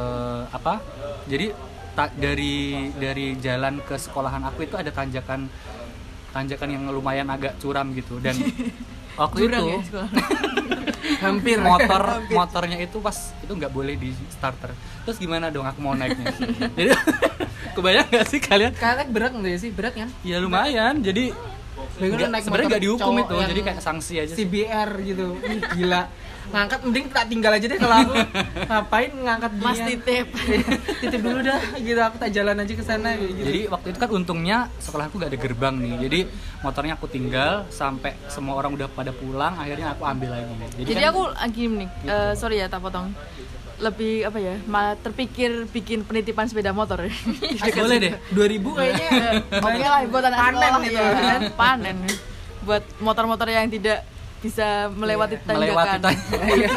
[0.48, 0.78] apa
[1.24, 1.50] jadi
[1.92, 2.54] ta- dari
[2.92, 5.50] dari jalan ke sekolahan aku itu ada tanjakan
[6.30, 8.16] tanjakan yang lumayan agak curam gitu.
[8.16, 8.38] Dan
[9.20, 10.04] waktu Jurang itu ya
[11.26, 11.58] hampir.
[11.58, 14.70] motor motornya itu pas itu nggak boleh di starter.
[15.02, 16.32] Terus gimana dong aku mau naiknya?
[16.72, 16.90] Jadi
[17.72, 18.72] kebayang nggak sih kalian?
[18.76, 19.70] Kalek berat nggak sih?
[19.72, 20.08] Berat kan?
[20.22, 21.00] ya lumayan.
[21.00, 21.32] Jadi
[21.96, 24.44] sebenarnya motor nggak dihukum itu jadi kayak sanksi aja sih.
[24.44, 25.26] CBR gitu.
[25.40, 26.02] Ih, gila.
[26.42, 28.14] Ngangkat mending tak tinggal aja deh kalau aku.
[28.70, 29.64] Ngapain ngangkat dia?
[29.64, 30.26] Mas titip.
[31.00, 32.00] titip dulu dah gitu.
[32.02, 33.32] Aku tak jalan aja ke sana gitu.
[33.40, 35.94] Jadi waktu itu kan untungnya sekolahku gak ada gerbang nih.
[36.02, 36.20] Jadi
[36.60, 40.44] motornya aku tinggal sampai semua orang udah pada pulang, akhirnya aku ambil lagi.
[40.76, 43.14] Jadi, Jadi kan- aku lagi nih, eh, sorry ya tak potong.
[43.82, 47.02] Lebih apa ya malah terpikir bikin penitipan sepeda motor
[47.62, 49.10] Ah, boleh deh 2000 kayaknya
[49.66, 50.94] oke lah buat anak Panen sekolah gitu.
[51.02, 51.96] ya kan panen
[52.62, 54.06] buat motor-motor yang tidak
[54.38, 56.46] bisa melewati melewati tanjakan.
[56.58, 56.70] Iya.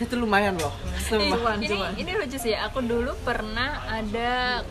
[0.00, 0.72] itu lumayan loh.
[1.08, 1.92] Cuman, ini cuman.
[1.96, 4.64] ini lucu sih aku dulu pernah ada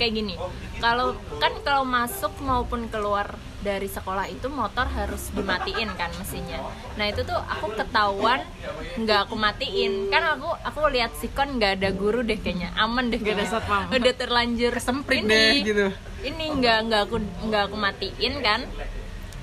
[0.00, 0.34] kayak gini
[0.80, 3.36] kalau kan kalau masuk maupun keluar
[3.66, 6.62] dari sekolah itu motor harus dimatiin kan mesinnya.
[6.94, 8.46] Nah itu tuh aku ketahuan
[8.94, 10.06] nggak aku matiin.
[10.06, 12.70] Kan aku aku lihat sikon nggak ada guru deh kayaknya.
[12.78, 13.90] Aman deh Nggak ada satpam.
[13.90, 14.72] udah terlanjur
[15.26, 15.86] deh, gitu.
[16.22, 17.16] ini nggak nggak aku
[17.50, 18.60] nggak aku matiin kan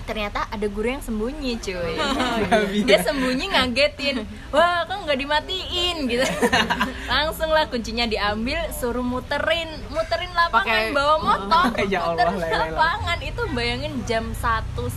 [0.03, 1.95] ternyata ada guru yang sembunyi cuy.
[2.87, 4.23] Dia sembunyi ngagetin.
[4.49, 6.25] Wah kok nggak dimatiin gitu.
[7.11, 9.67] Langsung lah kuncinya diambil suruh muterin.
[9.87, 11.65] Muterin lapangan Pakai- bawa motor.
[11.91, 12.71] Ya Allah, muterin la ilaha illallah.
[12.71, 13.17] lapangan.
[13.21, 14.39] Itu bayangin jam 1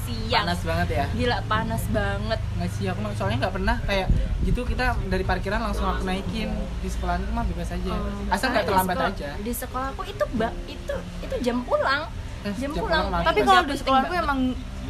[0.02, 0.44] siang.
[0.44, 1.04] Panas banget ya.
[1.12, 2.40] Gila panas banget.
[2.56, 4.08] Nggak sih aku soalnya nggak pernah kayak
[4.42, 6.50] gitu kita dari parkiran langsung aku naikin.
[6.78, 7.92] Di sekolah itu mah bebas aja.
[8.28, 9.28] Asal nggak terlambat sekolah- aja.
[9.36, 10.24] di sekolahku itu
[10.66, 12.06] itu itu jam pulang.
[12.42, 13.04] Eh, jam jam pulang.
[13.10, 14.22] pulang tapi kalau di sekolahku banget.
[14.22, 14.40] emang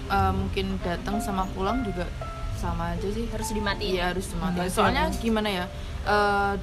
[0.08, 2.06] eh, mungkin datang sama pulang juga
[2.54, 4.56] sama aja sih harus dimatiin Iya harus dimatiin.
[4.56, 5.64] Enggak Soalnya gimana ya?
[6.04, 6.54] eh,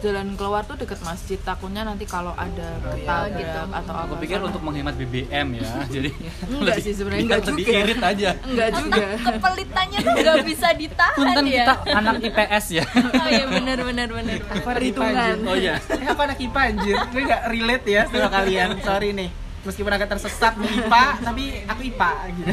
[0.00, 1.36] jalan keluar tuh deket masjid.
[1.38, 3.60] Takutnya nanti kalau ada ketabrak gitu.
[3.70, 4.04] atau apa.
[4.06, 6.10] Aku pikir untuk menghemat BBM ya, jadi
[6.46, 7.70] Enggak sih, sebenarnya enggak juga.
[7.74, 8.30] irit aja.
[8.38, 9.06] enggak juga.
[9.18, 12.84] kepelitannya tuh nggak bisa ditahan Punten ya kita anak IPS ya.
[12.94, 15.36] oh iya benar benar benar Perhitungan.
[15.42, 15.74] Oh iya.
[15.90, 19.30] Eh, aku anak IPA anjir Ini gak relate ya sama kalian Sorry nih
[19.64, 22.52] Meskipun agak tersesat di IPA Tapi aku IPA gitu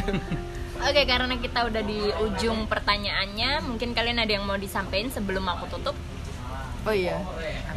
[0.82, 5.70] Oke, karena kita udah di ujung pertanyaannya, mungkin kalian ada yang mau disampaikan sebelum aku
[5.70, 5.94] tutup?
[6.82, 7.22] Oh iya.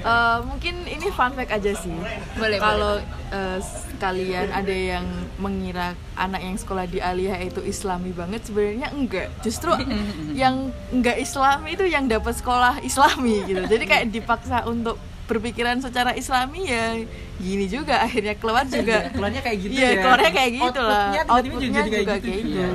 [0.01, 1.93] Eh, mungkin ini fun fact aja sih.
[2.33, 2.97] Boleh, Kalau
[3.29, 5.05] eh, s- kalian ada yang
[5.37, 9.29] mengira anak yang sekolah di Aliyah itu Islami banget, sebenarnya enggak.
[9.45, 9.69] Justru
[10.33, 13.61] yang enggak Islami itu yang dapat sekolah Islami gitu.
[13.61, 17.01] Jadi kayak dipaksa untuk berpikiran secara Islami ya
[17.35, 21.21] gini juga akhirnya keluar juga Keluarnya kayak gitu iya, ya keluarnya kayak gitu lah Outputnya
[21.25, 22.25] tiba-tiba outputnya jadi kayak juga gitu.
[22.25, 22.69] kayak gitu Iya.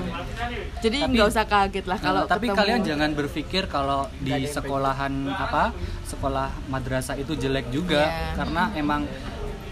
[0.80, 2.58] jadi nggak usah kaget lah kalau tapi ketemu.
[2.58, 5.64] kalian jangan berpikir kalau di sekolahan apa
[6.04, 8.34] sekolah madrasah itu jelek juga Iya.
[8.34, 9.02] karena emang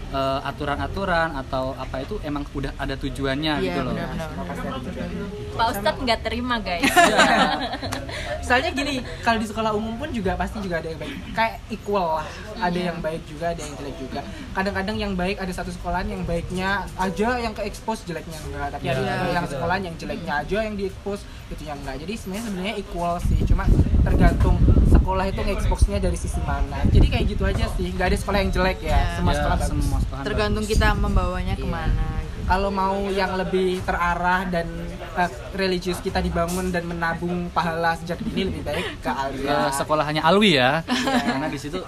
[0.09, 3.93] eh, aturan-aturan atau apa itu emang udah ada tujuannya Iya, gitu loh.
[3.93, 4.29] benar-benar.
[5.53, 6.87] Pak Ustadz nggak terima guys.
[8.41, 11.15] Soalnya gini, kalau di sekolah umum pun juga pasti juga ada yang baik.
[11.31, 12.27] Kayak equal lah.
[12.59, 14.21] Ada yang baik juga, ada yang jelek juga.
[14.51, 18.67] Kadang-kadang yang baik ada satu sekolahan yang baiknya aja yang ke expose jeleknya enggak.
[18.73, 19.53] Tapi ada Iya, yang gitu.
[19.55, 22.01] sekolahan yang jeleknya aja yang di expose itu yang enggak.
[22.01, 23.39] Jadi sebenarnya sebenarnya equal sih.
[23.45, 23.63] Cuma
[24.01, 24.55] tergantung
[25.09, 26.85] sekolah itu nge-expose-nya dari sisi mana.
[26.85, 27.89] Jadi kayak gitu aja sih.
[27.89, 28.93] Nggak ada sekolah yang jelek ya.
[28.93, 29.01] Iya.
[29.17, 29.69] Semua Ya, sekolah bagus.
[29.73, 30.71] semua sekolahan tergantung bagus.
[30.71, 31.57] kita membawanya Iya.
[31.57, 32.41] ke mana gitu.
[32.45, 34.67] kalau mau yang lebih terarah dan
[35.15, 39.69] eh, religius kita dibangun dan menabung pahala sejak dini lebih baik ke Alia.
[39.71, 41.81] sekolahannya Alwi ya karena di situ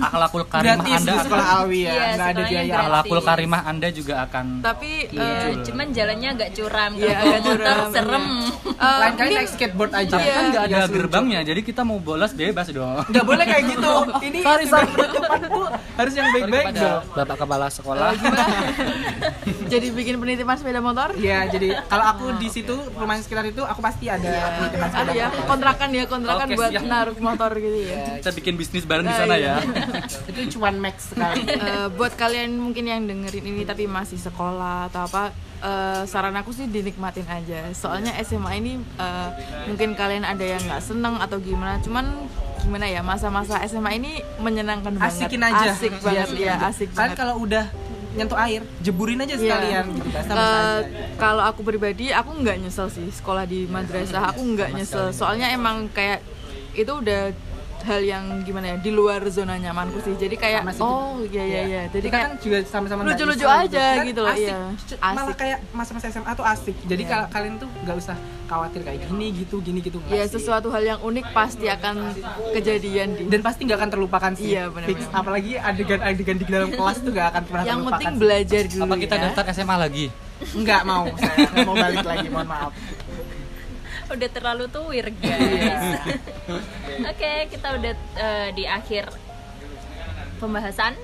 [0.00, 2.74] akhlakul karimah gratis anda di sekolah Alwi ya, Iya, ada biaya.
[2.78, 5.22] akhlakul karimah anda juga akan tapi Iya.
[5.22, 8.26] eh, Eh, cuman jalannya agak curam, Iya, kalau agak motor curam, serem.
[8.68, 10.10] eh, Lain kali naik skateboard aja.
[10.10, 13.64] tapi kan nggak ada Iya, gerbangnya jadi kita mau bolos bebas dong Nggak boleh kayak
[13.68, 13.92] gitu.
[14.28, 14.92] Ini Sorry, sorry.
[15.48, 17.02] tuh harus yang baik-baik dong.
[17.12, 18.10] bapak kepala sekolah
[19.72, 23.80] jadi bikin penitipan sepeda motor Iya, jadi kalau aku di situ rumah sekitar itu aku
[23.80, 25.44] pasti ada penitipan sepeda ada ya motor.
[25.46, 29.34] kontrakan ya kontrakan buat naruh motor gitu ya kita bikin bisnis bareng di Ah, sana
[29.34, 29.54] iya.
[29.58, 29.66] ya
[30.30, 31.42] Itu cuan max sekali.
[31.58, 36.50] Eh, buat kalian mungkin yang dengerin ini tapi masih sekolah atau apa eh, saran aku
[36.50, 39.28] sih dinikmatin aja soalnya SMA ini eh,
[39.66, 42.06] mungkin kalian ada yang nggak seneng atau gimana cuman
[42.58, 45.72] gimana ya masa-masa SMA ini menyenangkan banget Asikin aja.
[45.72, 46.66] asik Iya, banget ya aja.
[46.68, 47.64] asik banget kalau udah
[48.10, 49.40] nyentuh air, jeburin aja Iya.
[49.40, 50.80] sekalian gitu basah Eh, aja.
[51.16, 55.86] kalau aku pribadi aku nggak nyesel sih sekolah di madrasah aku nggak nyesel soalnya emang
[55.88, 56.18] kayak
[56.72, 57.30] itu udah
[57.80, 61.44] hal yang gimana ya di luar zona nyamanku sih jadi kayak Sama sih, oh iya
[61.44, 64.44] iya iya jadi kita kayak kan juga sama-sama lucu-lucu aja Dan gitu loh, asik.
[64.44, 64.58] iya.
[64.80, 65.36] C- malah Asik.
[65.36, 67.10] kayak masa-masa SMA tuh asik jadi Iya.
[67.10, 70.34] kalau kalian tuh nggak usah khawatir kayak gini gitu gini gitu ya sih.
[70.34, 71.94] sesuatu hal yang unik pasti akan
[72.50, 74.72] kejadian di dan pasti nggak akan terlupakan sih Iya.
[74.80, 75.04] Fix.
[75.10, 78.20] apalagi adegan-adegan di dalam kelas tuh nggak akan pernah yang terlupakan penting sih.
[78.20, 79.22] belajar dulu apa kita ya.
[79.24, 80.06] daftar SMA lagi
[80.38, 82.72] nggak mau saya nggak mau balik lagi mohon maaf
[84.08, 85.36] Udah terlalu tuwir Iya.
[85.52, 85.84] guys.
[87.12, 89.12] Oke, kita udah eh, di akhir
[90.38, 90.96] pembahasan.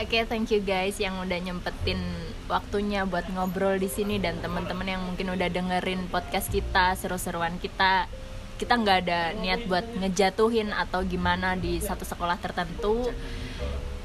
[0.00, 2.00] Oke, thank you guys yang udah nyempetin
[2.50, 8.08] waktunya buat ngobrol di sini dan teman-teman yang mungkin udah dengerin podcast kita, seru-seruan kita.
[8.58, 13.10] Kita nggak ada niat buat ngejatuhin atau gimana di satu sekolah tertentu.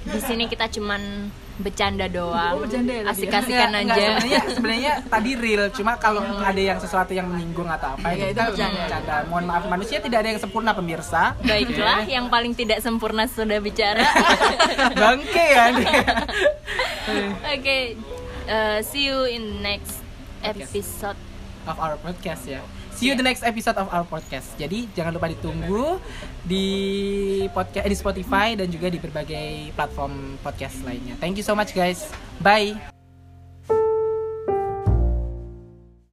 [0.07, 1.27] di sini kita cuman
[1.57, 2.53] bercanda doang.
[2.53, 3.09] Oh, bercanda ya ya?
[3.09, 4.05] asik-asikan enggak, aja.
[4.13, 8.37] sebenarnya sebenarnya tadi real cuma kalau ada yang sesuatu yang menyinggung atau apa Iya, itu
[8.37, 8.79] kita bercanda.
[8.85, 9.15] bercanda.
[9.25, 11.33] Mohon maaf manusia tidak ada yang sempurna pemirsa.
[11.41, 14.05] Baiklah yang paling tidak sempurna sudah bicara.
[15.01, 15.65] Bangke ya
[17.57, 17.79] oke
[18.51, 19.97] uh, see you in next
[20.45, 21.17] episode.
[21.67, 22.61] Of our podcast ya
[22.97, 24.57] see you the next episode of our podcast.
[24.57, 26.01] Jadi jangan lupa ditunggu
[26.41, 26.65] di
[27.53, 31.13] podcast eh, di Spotify dan juga di berbagai platform podcast lainnya.
[31.21, 32.09] Thank you so much guys.
[32.41, 32.96] Bye